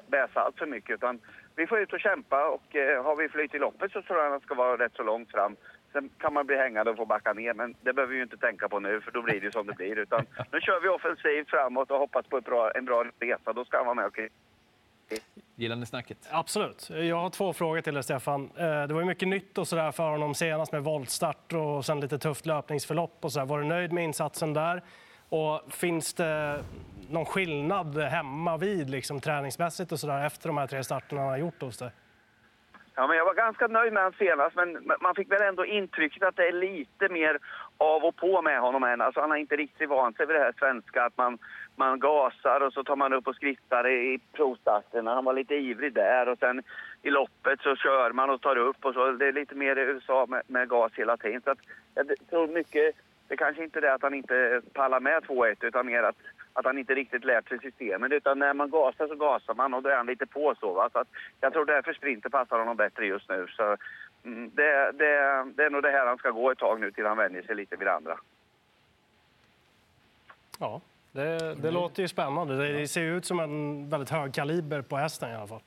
bäsa 0.06 0.40
allt 0.40 0.58
för 0.58 0.66
mycket 0.66 0.94
utan 0.94 1.20
vi 1.56 1.66
får 1.66 1.78
ut 1.78 1.92
och 1.92 2.00
kämpa 2.00 2.48
och 2.48 2.76
eh, 2.76 3.04
har 3.04 3.16
vi 3.16 3.28
flyt 3.28 3.54
i 3.54 3.58
loppet 3.58 3.92
så 3.92 4.02
tror 4.02 4.18
jag 4.18 4.26
att 4.26 4.32
han 4.32 4.40
ska 4.40 4.54
vara 4.54 4.84
rätt 4.84 4.94
så 4.96 5.02
långt 5.02 5.30
fram. 5.30 5.56
Sen 5.96 6.10
kan 6.18 6.32
man 6.34 6.46
bli 6.46 6.56
hängande 6.56 6.90
och 6.90 6.96
få 6.96 7.06
backa 7.06 7.32
ner, 7.32 7.54
men 7.54 7.74
det 7.80 7.92
behöver 7.92 8.12
vi 8.12 8.16
ju 8.16 8.22
inte 8.22 8.36
tänka 8.36 8.68
på 8.68 8.80
nu 8.80 9.00
för 9.00 9.10
då 9.10 9.22
blir 9.22 9.40
det 9.40 9.52
som 9.52 9.66
det 9.66 9.72
blir. 9.72 9.98
Utan 9.98 10.26
nu 10.52 10.60
kör 10.60 10.80
vi 10.80 10.88
offensivt 10.88 11.50
framåt 11.50 11.90
och 11.90 11.98
hoppas 11.98 12.26
på 12.26 12.40
bra, 12.40 12.70
en 12.70 12.84
bra 12.84 13.04
resa. 13.18 13.52
Då 13.52 13.64
ska 13.64 13.76
han 13.76 13.86
vara 13.86 13.94
med 13.94 14.06
och 14.06 14.18
Gillar 15.54 15.76
ni 15.76 15.86
snacket? 15.86 16.18
Absolut. 16.30 16.90
Jag 16.90 17.16
har 17.16 17.30
två 17.30 17.52
frågor 17.52 17.80
till 17.80 17.94
dig, 17.94 18.02
Stefan. 18.02 18.50
Eh, 18.56 18.86
det 18.86 18.94
var 18.94 19.00
ju 19.00 19.06
mycket 19.06 19.28
nytt 19.28 19.58
och 19.58 19.68
så 19.68 19.76
där 19.76 19.92
för 19.92 20.10
honom 20.10 20.34
senast 20.34 20.72
med 20.72 20.84
voltstart 20.84 21.52
och 21.52 21.84
sen 21.84 22.00
lite 22.00 22.18
tufft 22.18 22.46
löpningsförlopp. 22.46 23.24
Och 23.24 23.32
så 23.32 23.38
där. 23.38 23.46
Var 23.46 23.58
du 23.58 23.64
nöjd 23.64 23.92
med 23.92 24.04
insatsen 24.04 24.52
där? 24.52 24.82
Och 25.28 25.72
finns 25.72 26.14
det 26.14 26.64
någon 27.10 27.26
skillnad 27.26 27.98
hemma 27.98 28.56
vid 28.56 28.90
liksom, 28.90 29.20
träningsmässigt 29.20 29.92
och 29.92 30.00
så 30.00 30.06
där, 30.06 30.26
efter 30.26 30.48
de 30.48 30.58
här 30.58 30.66
tre 30.66 30.84
starterna 30.84 31.20
han 31.20 31.30
har 31.30 31.38
gjort 31.38 31.62
hos 31.62 31.78
dig? 31.78 31.90
Ja, 32.98 33.06
men 33.06 33.16
jag 33.16 33.24
var 33.24 33.34
ganska 33.34 33.66
nöjd 33.66 33.92
med 33.92 34.02
honom 34.02 34.18
senast, 34.18 34.56
men 34.56 34.92
man 35.00 35.14
fick 35.14 35.30
väl 35.32 35.42
ändå 35.42 35.64
intrycket 35.64 36.22
att 36.22 36.36
det 36.36 36.48
är 36.48 36.52
lite 36.52 37.08
mer 37.08 37.38
av 37.78 38.04
och 38.04 38.16
på 38.16 38.42
med 38.42 38.60
honom 38.60 38.84
än. 38.84 39.00
Alltså, 39.00 39.20
han 39.20 39.30
har 39.30 39.36
inte 39.36 39.56
riktigt 39.56 39.88
vant 39.88 40.16
sig 40.16 40.26
vid 40.26 40.36
det 40.36 40.42
här 40.42 40.54
svenska, 40.58 41.04
att 41.04 41.16
man, 41.16 41.38
man 41.76 41.98
gasar 42.00 42.60
och 42.60 42.72
så 42.72 42.84
tar 42.84 42.96
man 42.96 43.12
upp 43.12 43.26
och 43.26 43.34
skrittar 43.34 43.88
i 43.88 44.20
provstarterna. 44.32 45.14
Han 45.14 45.24
var 45.24 45.32
lite 45.32 45.54
ivrig 45.54 45.92
där 45.92 46.28
och 46.28 46.38
sen 46.38 46.62
i 47.02 47.10
loppet 47.10 47.60
så 47.60 47.76
kör 47.76 48.12
man 48.12 48.30
och 48.30 48.40
tar 48.40 48.56
upp 48.56 48.84
och 48.84 48.94
så. 48.94 49.10
Det 49.10 49.26
är 49.26 49.32
lite 49.32 49.54
mer 49.54 49.76
USA 49.78 50.26
med, 50.28 50.42
med 50.46 50.68
gas 50.68 50.92
hela 50.94 51.16
tiden. 51.16 51.42
Så 51.44 51.50
att, 51.50 51.58
jag 51.94 52.06
tror 52.30 52.48
mycket, 52.48 52.94
det 53.28 53.36
kanske 53.36 53.64
inte 53.64 53.78
är 53.78 53.80
det 53.80 53.94
att 53.94 54.02
han 54.02 54.14
inte 54.14 54.60
pallar 54.72 55.00
med 55.00 55.22
2-1 55.22 55.56
utan 55.60 55.86
mer 55.86 56.02
att 56.02 56.16
att 56.56 56.64
han 56.64 56.78
inte 56.78 56.94
riktigt 56.94 57.24
lärt 57.24 57.48
sig 57.48 57.58
systemet. 57.58 58.12
Utan 58.12 58.38
när 58.38 58.54
man 58.54 58.70
gasar 58.70 59.08
så 59.08 59.14
gasar 59.14 59.54
man 59.54 59.74
och 59.74 59.82
då 59.82 59.88
är 59.88 59.96
han 59.96 60.06
lite 60.06 60.26
på 60.26 60.54
så. 60.60 60.72
Va? 60.72 60.88
så 60.92 60.98
att 60.98 61.08
jag 61.40 61.52
tror 61.52 61.64
därför 61.64 61.92
sprinter 61.92 62.28
passar 62.28 62.58
honom 62.58 62.76
bättre 62.76 63.06
just 63.06 63.28
nu. 63.28 63.46
Så, 63.48 63.76
mm, 64.24 64.50
det, 64.54 64.92
det, 64.92 65.44
det 65.56 65.64
är 65.64 65.70
nog 65.70 65.82
det 65.82 65.90
här 65.90 66.06
han 66.06 66.18
ska 66.18 66.30
gå 66.30 66.50
ett 66.50 66.58
tag 66.58 66.80
nu 66.80 66.90
till 66.90 67.06
han 67.06 67.16
vänjer 67.16 67.42
sig 67.42 67.54
lite 67.54 67.76
vid 67.76 67.86
det 67.86 67.94
andra. 67.94 68.18
Ja, 70.58 70.80
det, 71.12 71.54
det 71.54 71.70
låter 71.70 72.02
ju 72.02 72.08
spännande. 72.08 72.72
Det 72.72 72.88
ser 72.88 73.02
ut 73.02 73.24
som 73.24 73.40
en 73.40 73.88
väldigt 73.90 74.10
hög 74.10 74.34
kaliber 74.34 74.82
på 74.82 74.96
hästen 74.96 75.30
i 75.30 75.34
alla 75.34 75.46
fall. 75.46 75.62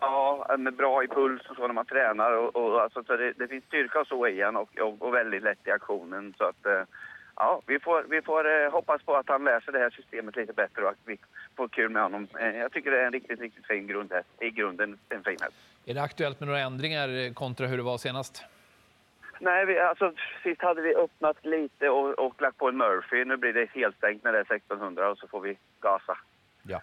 Ja, 0.00 0.46
är 0.48 0.70
bra 0.70 1.04
i 1.04 1.08
puls 1.08 1.42
och 1.50 1.56
så 1.56 1.66
när 1.66 1.74
man 1.74 1.86
tränar. 1.86 2.32
Och, 2.32 2.56
och, 2.56 2.82
alltså, 2.82 3.04
så 3.04 3.16
det, 3.16 3.32
det 3.32 3.48
finns 3.48 3.64
styrka 3.64 4.00
och 4.00 4.06
så 4.06 4.28
i 4.28 4.44
och, 4.44 4.78
och, 4.78 5.02
och 5.02 5.14
väldigt 5.14 5.42
lätt 5.42 5.66
i 5.66 5.70
aktionen. 5.70 6.34
Så 6.38 6.44
att, 6.44 6.66
eh, 6.66 6.82
ja, 7.36 7.62
vi 7.66 7.78
får, 7.78 8.02
vi 8.02 8.22
får 8.22 8.64
eh, 8.64 8.70
hoppas 8.70 9.02
på 9.02 9.14
att 9.16 9.28
han 9.28 9.44
läser 9.44 9.72
det 9.72 9.78
här 9.78 9.90
systemet 9.90 10.36
lite 10.36 10.52
bättre 10.52 10.82
och 10.82 10.88
att 10.88 10.98
vi 11.04 11.18
får 11.56 11.68
kul 11.68 11.90
med 11.90 12.02
honom. 12.02 12.28
Eh, 12.40 12.56
jag 12.56 12.72
tycker 12.72 12.90
det 12.90 13.00
är 13.00 13.06
en 13.06 13.12
riktigt, 13.12 13.40
riktigt 13.40 13.66
fin 13.66 13.86
grund 13.86 14.12
här. 14.12 14.22
I 14.46 14.50
grunden 14.50 14.98
en 15.08 15.24
fin 15.24 15.36
häst. 15.40 15.56
Är 15.86 15.94
det 15.94 16.02
aktuellt 16.02 16.40
med 16.40 16.46
några 16.46 16.60
ändringar 16.60 17.34
kontra 17.34 17.66
hur 17.66 17.76
det 17.76 17.82
var 17.82 17.98
senast? 17.98 18.44
Nej, 19.40 19.66
vi, 19.66 19.78
alltså, 19.78 20.12
sist 20.42 20.62
hade 20.62 20.82
vi 20.82 20.94
öppnat 20.94 21.44
lite 21.44 21.88
och, 21.88 22.18
och 22.18 22.42
lagt 22.42 22.58
på 22.58 22.68
en 22.68 22.76
Murphy. 22.76 23.24
Nu 23.24 23.36
blir 23.36 23.52
det 23.52 23.68
helt 23.74 23.96
stängt 23.96 24.24
när 24.24 24.32
det 24.32 24.38
är 24.38 24.54
1600 24.54 25.10
och 25.10 25.18
så 25.18 25.28
får 25.28 25.40
vi 25.40 25.58
gasa. 25.80 26.18
Ja. 26.62 26.80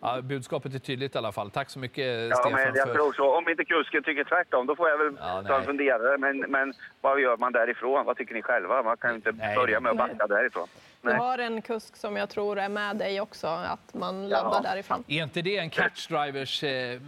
Ja, 0.00 0.20
budskapet 0.22 0.74
är 0.74 0.78
tydligt 0.78 1.14
i 1.14 1.18
alla 1.18 1.32
fall. 1.32 1.50
Tack 1.50 1.70
så 1.70 1.78
mycket, 1.78 2.06
Ja, 2.30 2.36
Stefan. 2.36 2.52
men 2.52 2.74
jag 2.74 2.86
för... 2.88 2.94
tror 2.94 3.12
så. 3.12 3.36
Om 3.38 3.48
inte 3.48 3.64
kusken 3.64 4.02
tycker 4.02 4.24
tvärtom, 4.24 4.66
då 4.66 4.76
får 4.76 4.88
jag 4.88 4.98
väl 4.98 5.12
Ja, 5.20 5.24
ta 5.26 5.38
en 5.38 5.44
nej. 5.44 5.62
funderare. 5.66 6.18
Men, 6.18 6.38
men 6.38 6.74
vad 7.00 7.20
gör 7.20 7.36
man 7.36 7.52
därifrån? 7.52 8.06
Vad 8.06 8.16
tycker 8.16 8.34
ni 8.34 8.42
själva? 8.42 8.82
Man 8.82 8.96
kan 8.96 9.10
ju 9.10 9.16
inte 9.16 9.32
Nej. 9.32 9.56
börja 9.56 9.80
med 9.80 9.90
att 9.90 9.98
backa 9.98 10.26
därifrån. 10.26 10.66
Du 11.02 11.08
Nej. 11.08 11.18
har 11.18 11.38
en 11.38 11.62
kusk 11.62 11.96
som 11.96 12.16
jag 12.16 12.28
tror 12.30 12.58
är 12.58 12.68
med 12.68 12.96
dig 12.96 13.20
också, 13.20 13.46
att 13.46 13.94
man 13.94 14.28
laddar 14.28 14.60
Ja. 14.64 14.70
därifrån. 14.70 15.04
Är 15.08 15.22
inte 15.22 15.42
det 15.42 15.56
en 15.58 15.70
catchdrivers 15.70 16.64
eh, 16.64 17.00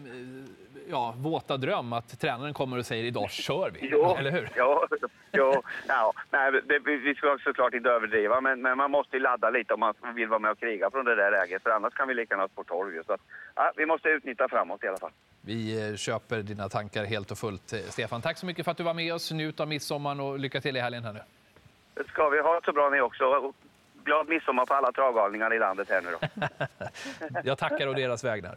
ja, 0.89 1.15
våta 1.17 1.57
dröm 1.57 1.93
att 1.93 2.21
tränaren 2.21 2.55
kommer 2.55 2.79
och 2.79 2.87
säger 2.87 3.05
idag 3.05 3.31
kör 3.31 3.71
vi? 3.71 3.89
Jo, 3.93 4.17
Eller 4.19 4.31
hur? 4.31 4.49
Jo, 4.57 4.85
jo, 5.33 5.63
ja, 5.89 6.13
nej, 6.31 6.53
det, 6.65 6.79
vi 6.79 7.15
ska 7.15 7.39
såklart 7.45 7.75
inte 7.75 7.89
överdriva, 7.89 8.41
men, 8.41 8.63
men 8.63 8.77
man 8.79 8.91
måste 8.91 9.17
ju 9.17 9.23
ladda 9.23 9.51
lite 9.51 9.75
om 9.75 9.81
man 9.81 9.95
vill 10.15 10.29
vara 10.29 10.39
med 10.39 10.51
och 10.51 10.59
kriga 10.59 10.91
från 10.91 11.05
det 11.05 11.15
där 11.15 11.31
läget. 11.31 11.63
För 11.63 11.71
annars 11.71 11.95
kan 11.95 12.09
vi 12.09 12.15
lika 12.15 12.35
gärna 12.35 12.49
12. 12.49 12.95
ju. 12.95 13.03
Så 13.05 13.13
att, 13.13 13.21
ja, 13.55 13.73
vi 13.77 13.87
måste 13.87 14.09
utnyttja 14.09 14.49
framåt 14.49 14.85
i 14.85 14.89
alla 14.89 14.99
fall. 14.99 15.11
Vi 15.41 15.91
eh, 15.91 15.97
köper 15.97 16.43
dina 16.43 16.69
tankar 16.69 17.05
helt 17.05 17.31
och 17.31 17.39
fullt. 17.39 17.73
Eh, 17.73 17.79
Stefan, 17.79 18.23
tack 18.23 18.39
så 18.39 18.47
mycket 18.47 18.65
för 18.65 18.71
att 18.71 18.77
du 18.77 18.83
var 18.83 18.95
med 18.95 19.15
oss. 19.15 19.33
Njut 19.33 19.61
av 19.61 19.69
midsommaren 19.69 20.21
och 20.21 20.39
lycka 20.39 20.61
till 20.61 20.77
i 20.77 20.81
helgen 20.81 21.05
här 21.05 21.13
nu. 21.13 21.21
Det 21.95 22.09
ska 22.09 22.29
vi 22.29 22.41
ha 22.41 22.61
så 22.65 22.73
bra 22.73 22.91
ni 22.91 23.01
också. 23.01 23.53
Glad 24.05 24.29
midsommar 24.29 24.67
på 24.67 24.75
alla 24.75 24.93
travgalningar 24.93 25.55
i 25.55 25.59
landet 25.59 25.91
här 25.91 26.03
nu 26.03 26.09
då. 26.21 26.47
Jag 27.45 27.59
tackar 27.59 27.89
å 27.89 27.93
deras 27.93 28.25
vägnar. 28.25 28.57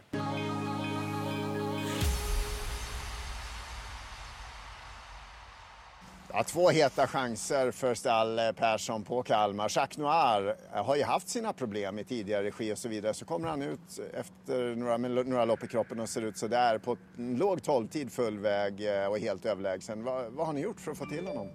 Ja, 6.36 6.44
två 6.44 6.70
heta 6.70 7.06
chanser 7.06 7.70
för 7.70 7.94
stall 7.94 8.40
Persson 8.56 9.04
på 9.04 9.22
Kalmar. 9.22 9.72
Jacques 9.76 9.98
Noir 9.98 10.56
har 10.72 10.96
ju 10.96 11.02
haft 11.02 11.28
sina 11.28 11.52
problem 11.52 11.98
i 11.98 12.04
tidigare 12.04 12.44
regi 12.44 12.72
och 12.72 12.78
så 12.78 12.88
vidare. 12.88 13.14
Så 13.14 13.24
kommer 13.24 13.48
han 13.48 13.62
ut 13.62 14.00
efter 14.14 14.76
några, 14.76 14.98
med 14.98 15.10
några 15.10 15.44
lopp 15.44 15.64
i 15.64 15.66
kroppen 15.66 16.00
och 16.00 16.08
ser 16.08 16.22
ut 16.22 16.38
så 16.38 16.48
där 16.48 16.78
på 16.78 16.96
en 17.18 17.36
låg 17.36 17.62
tolvtid, 17.62 18.12
full 18.12 18.38
väg 18.38 19.02
eh, 19.02 19.06
och 19.06 19.18
helt 19.18 19.46
överlägsen. 19.46 20.04
Vad, 20.04 20.32
vad 20.32 20.46
har 20.46 20.52
ni 20.52 20.60
gjort 20.60 20.80
för 20.80 20.92
att 20.92 20.98
få 20.98 21.06
till 21.06 21.26
honom? 21.26 21.48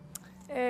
Eh, 0.50 0.62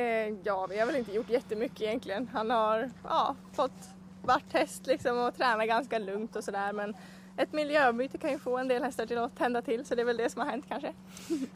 ja, 0.44 0.68
vi 0.70 0.80
har 0.80 0.86
väl 0.86 0.96
inte 0.96 1.12
gjort 1.14 1.30
jättemycket 1.30 1.82
egentligen. 1.82 2.30
Han 2.34 2.50
har 2.50 2.92
ja, 3.04 3.36
fått 3.54 3.90
vart 4.24 4.54
häst 4.54 4.88
liksom 4.88 5.18
och 5.18 5.36
träna 5.36 5.66
ganska 5.66 6.00
lugnt 6.00 6.36
och 6.36 6.44
sådär. 6.44 6.74
Men 6.74 6.96
ett 7.40 7.54
miljöbyte 7.54 8.18
kan 8.18 8.32
ju 8.32 8.40
få 8.40 8.58
en 8.58 8.68
del 8.68 8.84
hästar 8.84 9.06
till 9.06 9.18
att 9.18 9.38
tända 9.38 9.62
till 9.62 9.86
så 9.86 9.96
det 9.96 10.02
är 10.02 10.06
väl 10.06 10.18
det 10.18 10.30
som 10.30 10.42
har 10.42 10.50
hänt 10.50 10.66
kanske. 10.68 10.94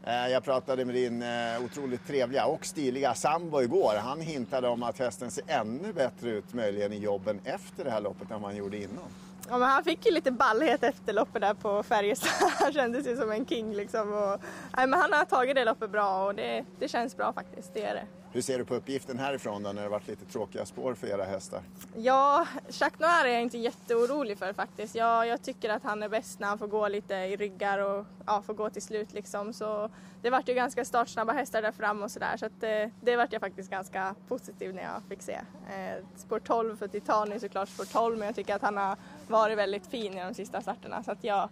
Eh, 0.03 0.27
jag 0.27 0.43
pratade 0.43 0.85
med 0.85 0.95
din 0.95 1.21
eh, 1.21 1.65
otroligt 1.65 2.07
trevliga 2.07 2.45
och 2.45 2.65
stiliga 2.65 3.13
sambo 3.13 3.61
igår. 3.61 3.93
Han 4.01 4.21
hintade 4.21 4.67
om 4.67 4.83
att 4.83 4.99
hästen 4.99 5.31
ser 5.31 5.43
ännu 5.47 5.93
bättre 5.93 6.29
ut 6.29 6.53
möjligen 6.53 6.93
i 6.93 6.97
jobben 6.97 7.39
efter 7.43 7.83
det 7.83 7.91
här 7.91 8.01
loppet 8.01 8.31
än 8.31 8.41
vad 8.41 8.51
han 8.51 8.55
gjorde 8.55 8.77
innan. 8.77 9.09
Ja, 9.49 9.57
men 9.57 9.69
han 9.69 9.83
fick 9.83 10.05
ju 10.05 10.11
lite 10.11 10.31
ballhet 10.31 10.83
efter 10.83 11.13
loppet 11.13 11.41
där 11.41 11.53
på 11.53 11.83
Färjestad. 11.83 12.49
Han 12.59 12.73
kändes 12.73 13.07
ju 13.07 13.17
som 13.17 13.31
en 13.31 13.45
king 13.45 13.73
liksom. 13.73 14.13
Och, 14.13 14.41
nej, 14.77 14.87
men 14.87 14.93
han 14.93 15.13
har 15.13 15.25
tagit 15.25 15.55
det 15.55 15.65
loppet 15.65 15.89
bra 15.89 16.25
och 16.25 16.35
det, 16.35 16.65
det 16.79 16.87
känns 16.87 17.17
bra 17.17 17.33
faktiskt. 17.33 17.73
Det 17.73 17.83
är 17.83 17.93
det. 17.93 18.05
Hur 18.33 18.41
ser 18.41 18.57
du 18.57 18.65
på 18.65 18.75
uppgiften 18.75 19.19
härifrån 19.19 19.63
då 19.63 19.71
när 19.71 19.83
det 19.83 19.89
varit 19.89 20.07
lite 20.07 20.25
tråkiga 20.25 20.65
spår 20.65 20.93
för 20.93 21.07
era 21.07 21.23
hästar? 21.23 21.61
Ja, 21.95 22.47
Jacques 22.67 22.99
Noir 22.99 23.25
är 23.25 23.33
jag 23.33 23.41
inte 23.41 23.57
jätteorolig 23.57 24.37
för 24.37 24.53
faktiskt. 24.53 24.95
Jag, 24.95 25.27
jag 25.27 25.41
tycker 25.43 25.69
att 25.69 25.83
han 25.83 26.03
är 26.03 26.09
bäst 26.09 26.39
när 26.39 26.47
han 26.47 26.57
får 26.57 26.67
gå 26.67 26.87
lite 26.87 27.15
i 27.15 27.35
ryggar 27.35 27.79
och 27.79 28.05
ja, 28.25 28.41
får 28.41 28.53
gå 28.53 28.69
till 28.69 28.81
slut 28.81 29.13
liksom. 29.13 29.53
Så 29.53 29.89
det 30.21 30.29
vart 30.29 30.49
ju 30.49 30.53
ganska 30.53 30.85
startsnabba 30.85 31.33
hästar 31.33 31.61
där 31.61 31.71
fram 31.71 32.03
och 32.03 32.11
sådär. 32.11 32.37
Så 32.37 32.45
att, 32.45 32.63
eh, 32.63 32.89
det 33.01 33.15
vart 33.15 33.33
jag 33.33 33.41
faktiskt 33.41 33.69
ganska 33.69 34.15
positiv 34.27 34.75
när 34.75 34.83
jag 34.83 35.01
fick 35.09 35.21
se. 35.21 35.33
Eh, 35.33 36.05
spår 36.15 36.39
12 36.39 36.77
för 36.77 36.87
Titan 36.87 37.31
är 37.31 37.39
såklart 37.39 37.69
spår 37.69 37.85
12 37.85 38.17
men 38.17 38.25
jag 38.25 38.35
tycker 38.35 38.55
att 38.55 38.61
han 38.61 38.77
har 38.77 38.97
varit 39.29 39.57
väldigt 39.57 39.87
fin 39.87 40.17
i 40.17 40.21
de 40.21 40.33
sista 40.33 40.61
starterna. 40.61 41.03
Så 41.03 41.11
att 41.11 41.23
jag, 41.23 41.49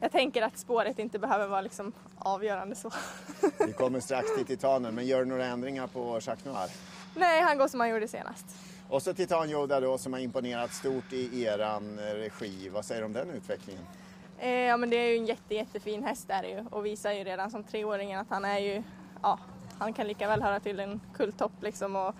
jag 0.00 0.12
tänker 0.12 0.42
att 0.42 0.58
spåret 0.58 0.98
inte 0.98 1.18
behöver 1.18 1.46
vara 1.46 1.60
liksom 1.60 1.92
avgörande 2.18 2.74
så. 2.76 2.90
Vi 3.66 3.72
kommer 3.72 4.00
strax 4.00 4.36
till 4.36 4.46
Titanen, 4.46 4.94
men 4.94 5.06
gör 5.06 5.18
du 5.18 5.24
några 5.24 5.46
ändringar 5.46 5.86
på 5.86 6.18
Jacques 6.22 6.44
Noir? 6.44 6.70
Nej, 7.14 7.42
han 7.42 7.58
går 7.58 7.68
som 7.68 7.80
han 7.80 7.88
gjorde 7.88 8.08
senast. 8.08 8.46
Och 8.88 9.02
så 9.02 9.14
Titan 9.14 9.50
Yoda 9.50 9.80
då 9.80 9.98
som 9.98 10.12
har 10.12 10.20
imponerat 10.20 10.72
stort 10.72 11.12
i 11.12 11.44
eran 11.44 11.98
regi. 11.98 12.68
Vad 12.68 12.84
säger 12.84 13.00
du 13.00 13.06
om 13.06 13.12
den 13.12 13.30
utvecklingen? 13.30 13.82
Eh, 14.38 14.50
ja 14.50 14.76
men 14.76 14.90
det 14.90 14.96
är 14.96 15.08
ju 15.10 15.16
en 15.16 15.26
jätte, 15.26 15.54
jättefin 15.54 16.02
häst 16.02 16.28
där 16.28 16.42
ju 16.42 16.64
och 16.70 16.86
visar 16.86 17.12
ju 17.12 17.24
redan 17.24 17.50
som 17.50 17.64
treåringen 17.64 18.20
att 18.20 18.30
han 18.30 18.44
är 18.44 18.58
ju, 18.58 18.82
ja, 19.22 19.38
han 19.78 19.92
kan 19.92 20.06
lika 20.06 20.28
väl 20.28 20.42
höra 20.42 20.60
till 20.60 20.80
en 20.80 21.00
kulltopp 21.14 21.62
liksom 21.62 21.96
och 21.96 22.14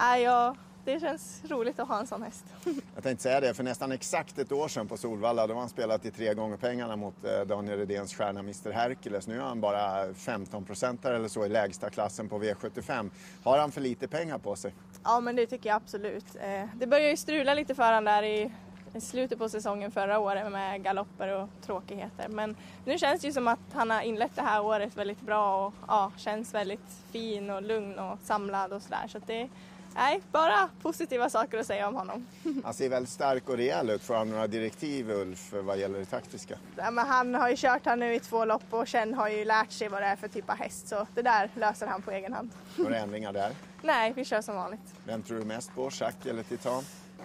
äh, 0.00 0.22
ja, 0.22 0.56
det 0.86 1.00
känns 1.00 1.42
roligt 1.48 1.78
att 1.78 1.88
ha 1.88 2.00
en 2.00 2.06
sån 2.06 2.22
häst. 2.22 2.44
Jag 2.94 3.02
tänkte 3.02 3.22
säga 3.22 3.40
det, 3.40 3.54
för 3.54 3.62
nästan 3.64 3.92
exakt 3.92 4.38
ett 4.38 4.52
år 4.52 4.68
sedan 4.68 4.88
på 4.88 4.96
Solvalla 4.96 5.46
då 5.46 5.54
har 5.54 5.60
han 5.60 5.68
spelat 5.68 6.04
i 6.04 6.10
tre 6.10 6.34
gånger 6.34 6.56
pengarna 6.56 6.96
mot 6.96 7.24
eh, 7.24 7.40
Daniel 7.46 7.78
Redéns 7.78 8.14
stjärna 8.14 8.40
Mr 8.40 8.70
Hercules. 8.70 9.26
Nu 9.26 9.36
är 9.36 9.42
han 9.42 9.60
bara 9.60 10.14
15 10.14 10.64
procentare 10.64 11.16
eller 11.16 11.28
så 11.28 11.46
i 11.46 11.48
lägsta 11.48 11.90
klassen 11.90 12.28
på 12.28 12.38
V75. 12.38 13.10
Har 13.42 13.58
han 13.58 13.72
för 13.72 13.80
lite 13.80 14.08
pengar 14.08 14.38
på 14.38 14.56
sig? 14.56 14.74
ja 15.04 15.20
men 15.20 15.36
det 15.36 15.46
tycker 15.46 15.68
jag 15.68 15.76
absolut. 15.76 16.36
Eh, 16.40 16.64
det 16.74 16.86
började 16.86 17.10
ju 17.10 17.16
strula 17.16 17.54
lite 17.54 17.74
för 17.74 17.92
han 17.92 18.04
där 18.04 18.22
i 18.22 18.52
i 18.96 19.00
slutet 19.00 19.38
på 19.38 19.48
säsongen 19.48 19.90
förra 19.90 20.18
året 20.18 20.52
med 20.52 20.82
galopper 20.82 21.28
och 21.28 21.48
tråkigheter. 21.62 22.28
Men 22.28 22.56
nu 22.84 22.98
känns 22.98 23.20
det 23.20 23.26
ju 23.26 23.32
som 23.32 23.48
att 23.48 23.58
han 23.72 23.90
har 23.90 24.02
inlett 24.02 24.36
det 24.36 24.42
här 24.42 24.62
året 24.62 24.96
väldigt 24.96 25.20
bra 25.20 25.66
och 25.66 25.74
ja, 25.88 26.12
känns 26.16 26.54
väldigt 26.54 26.90
fin 27.10 27.50
och 27.50 27.62
lugn 27.62 27.98
och 27.98 28.18
samlad 28.22 28.72
och 28.72 28.82
sådär. 28.82 29.08
Så 29.08 29.18
att 29.18 29.26
det 29.26 29.48
är 29.96 30.20
bara 30.32 30.68
positiva 30.82 31.30
saker 31.30 31.58
att 31.58 31.66
säga 31.66 31.88
om 31.88 31.94
honom. 31.94 32.26
Han 32.64 32.74
ser 32.74 32.88
väldigt 32.88 33.12
stark 33.12 33.48
och 33.48 33.56
rejäl 33.56 33.90
ut. 33.90 34.02
Får 34.02 34.14
han 34.14 34.30
några 34.30 34.46
direktiv 34.46 35.10
Ulf 35.10 35.52
vad 35.52 35.78
gäller 35.78 35.98
det 35.98 36.04
taktiska? 36.04 36.58
Ja, 36.76 36.90
men 36.90 37.06
han 37.06 37.34
har 37.34 37.48
ju 37.48 37.56
kört 37.56 37.86
här 37.86 37.96
nu 37.96 38.14
i 38.14 38.20
två 38.20 38.44
lopp 38.44 38.62
och 38.70 38.88
Chen 38.88 39.14
har 39.14 39.28
ju 39.28 39.44
lärt 39.44 39.72
sig 39.72 39.88
vad 39.88 40.02
det 40.02 40.06
är 40.06 40.16
för 40.16 40.28
typ 40.28 40.50
av 40.50 40.56
häst 40.56 40.88
så 40.88 41.06
det 41.14 41.22
där 41.22 41.50
löser 41.54 41.86
han 41.86 42.02
på 42.02 42.10
egen 42.10 42.32
hand. 42.32 42.50
Några 42.76 42.96
ändringar 42.96 43.32
där? 43.32 43.52
Nej, 43.82 44.12
vi 44.16 44.24
kör 44.24 44.40
som 44.40 44.54
vanligt. 44.54 44.94
Vem 45.04 45.22
tror 45.22 45.38
du 45.38 45.44
mest 45.44 45.74
på? 45.74 45.90
Jacques 45.92 46.26
eller 46.26 46.42
Titan? 46.42 46.84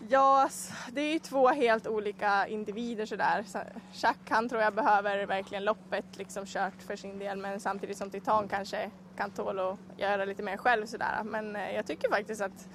Ja, 0.10 0.50
det 0.92 1.02
är 1.02 1.14
ju 1.14 1.20
två 1.20 1.50
helt 1.50 1.88
olika 1.88 2.48
individer 2.48 3.06
sådär. 3.06 3.44
Så 3.48 3.60
Jacques 3.94 4.30
han 4.30 4.50
tror 4.50 4.62
jag 4.62 4.74
behöver 4.74 5.26
verkligen 5.26 5.64
loppet 5.64 6.06
liksom 6.18 6.46
kört 6.46 6.82
för 6.88 6.96
sin 6.96 7.20
del 7.20 7.38
men 7.38 7.60
samtidigt 7.60 7.98
som 7.98 8.10
Titan 8.10 8.48
kanske 8.48 8.92
kan 9.18 9.32
tåla 9.32 9.70
att 9.70 9.78
göra 9.98 10.26
lite 10.26 10.44
mer 10.44 10.58
själv 10.58 10.86
sådär. 10.86 11.24
Men 11.24 11.56
eh, 11.56 11.72
jag 11.76 11.86
tycker 11.88 12.10
faktiskt 12.10 12.42
att 12.42 12.68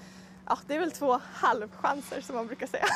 ja, 0.46 0.58
det 0.66 0.74
är 0.74 0.80
väl 0.80 0.92
två 0.92 1.20
halvchanser 1.32 2.20
som 2.20 2.36
man 2.36 2.46
brukar 2.46 2.66
säga. 2.66 2.86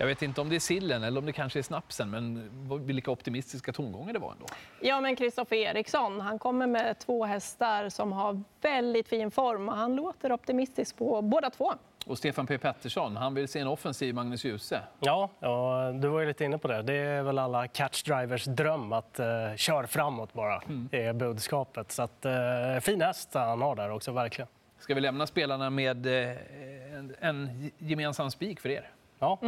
Jag 0.00 0.06
vet 0.06 0.22
inte 0.22 0.40
om 0.40 0.48
det 0.48 0.56
är 0.56 0.60
sillen 0.60 1.02
eller 1.02 1.18
om 1.18 1.26
det 1.26 1.32
kanske 1.32 1.58
är 1.58 1.62
snapsen, 1.62 2.10
men 2.10 2.50
vilka 2.86 3.10
optimistiska 3.10 3.72
tongångar 3.72 4.12
det 4.12 4.18
var 4.18 4.32
ändå. 4.32 4.46
Ja, 4.80 5.00
men 5.00 5.16
Kristoffer 5.16 5.56
Eriksson, 5.56 6.20
han 6.20 6.38
kommer 6.38 6.66
med 6.66 6.98
två 6.98 7.24
hästar 7.24 7.88
som 7.88 8.12
har 8.12 8.42
väldigt 8.60 9.08
fin 9.08 9.30
form 9.30 9.68
och 9.68 9.76
han 9.76 9.96
låter 9.96 10.32
optimistisk 10.32 10.96
på 10.96 11.22
båda 11.22 11.50
två. 11.50 11.74
Och 12.08 12.18
Stefan 12.18 12.46
P 12.46 12.58
Pettersson, 12.58 13.16
han 13.16 13.34
vill 13.34 13.48
se 13.48 13.58
en 13.58 13.66
offensiv 13.66 14.14
Magnus 14.14 14.44
Djuse. 14.44 14.82
Ja, 15.00 15.30
ja, 15.40 15.92
du 15.94 16.08
var 16.08 16.20
ju 16.20 16.26
lite 16.26 16.44
inne 16.44 16.58
på 16.58 16.68
det. 16.68 16.82
Det 16.82 16.94
är 16.94 17.22
väl 17.22 17.38
alla 17.38 17.68
catchdrivers 17.68 18.44
dröm 18.44 18.92
att 18.92 19.20
uh, 19.20 19.56
kör 19.56 19.86
framåt 19.86 20.32
bara, 20.32 20.62
Det 20.90 21.04
är 21.04 21.12
budskapet. 21.12 21.92
Så 21.92 22.02
att, 22.02 22.26
uh, 22.26 22.80
fin 22.80 23.00
häst 23.00 23.34
han 23.34 23.62
har 23.62 23.76
där 23.76 23.90
också, 23.90 24.12
verkligen. 24.12 24.48
Ska 24.78 24.94
vi 24.94 25.00
lämna 25.00 25.26
spelarna 25.26 25.70
med 25.70 26.06
eh, 26.06 26.36
en, 26.98 27.14
en 27.20 27.70
gemensam 27.78 28.30
spik 28.30 28.60
för 28.60 28.68
er? 28.68 28.90
Ja. 29.18 29.38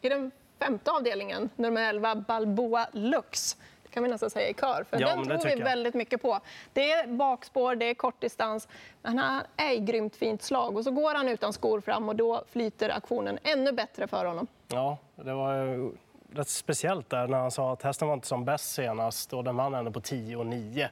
I 0.00 0.08
den 0.08 0.30
femte 0.58 0.90
avdelningen, 0.90 1.50
nummer 1.56 1.88
11, 1.88 2.14
Balboa 2.14 2.88
Lux. 2.92 3.56
Kan 3.96 4.02
vi 4.02 4.08
nästan 4.08 4.30
säga 4.30 4.48
i 4.48 4.54
kör, 4.54 4.84
för 4.90 5.00
Ja, 5.00 5.16
den 5.16 5.40
tror 5.40 5.56
vi 5.56 5.62
väldigt 5.62 5.94
mycket 5.94 6.22
på. 6.22 6.40
Det 6.72 6.92
är 6.92 7.06
bakspår, 7.06 7.76
det 7.76 7.90
är 7.90 7.94
kortdistans, 7.94 8.68
men 9.02 9.18
han 9.18 9.42
är 9.56 9.72
i 9.72 9.78
grymt 9.78 10.16
fint 10.16 10.42
slag. 10.42 10.76
Och 10.76 10.84
så 10.84 10.90
går 10.90 11.14
han 11.14 11.28
utan 11.28 11.52
skor 11.52 11.80
fram 11.80 12.08
och 12.08 12.16
då 12.16 12.44
flyter 12.48 12.88
aktionen 12.88 13.38
ännu 13.42 13.72
bättre 13.72 14.06
för 14.06 14.24
honom. 14.24 14.46
Ja, 14.68 14.98
det 15.14 15.34
var 15.34 15.54
ju 15.54 15.90
rätt 16.32 16.48
speciellt 16.48 17.10
där 17.10 17.28
när 17.28 17.38
han 17.38 17.50
sa 17.50 17.72
att 17.72 17.82
hästen 17.82 18.08
var 18.08 18.14
inte 18.14 18.26
som 18.26 18.44
bäst 18.44 18.74
senast 18.74 19.32
och 19.32 19.44
den 19.44 19.56
vann 19.56 19.74
ändå 19.74 19.90
på 19.90 20.00
10 20.00 20.36
och 20.36 20.46
9 20.46 20.90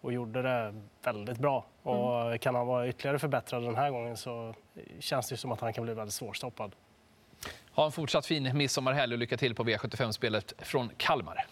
och 0.00 0.12
gjorde 0.12 0.42
det 0.42 0.74
väldigt 1.02 1.38
bra. 1.38 1.64
Och 1.82 2.40
kan 2.40 2.54
han 2.54 2.66
vara 2.66 2.88
ytterligare 2.88 3.18
förbättrad 3.18 3.62
den 3.62 3.76
här 3.76 3.90
gången 3.90 4.16
så 4.16 4.54
känns 5.00 5.28
det 5.28 5.36
som 5.36 5.52
att 5.52 5.60
han 5.60 5.72
kan 5.72 5.84
bli 5.84 5.94
väldigt 5.94 6.14
svårstoppad. 6.14 6.72
Ha 7.70 7.84
en 7.84 7.92
fortsatt 7.92 8.26
fin 8.26 8.56
midsommarhelg 8.56 9.12
och 9.12 9.18
lycka 9.18 9.36
till 9.36 9.54
på 9.54 9.64
V75-spelet 9.64 10.52
från 10.58 10.90
Kalmar. 10.96 11.46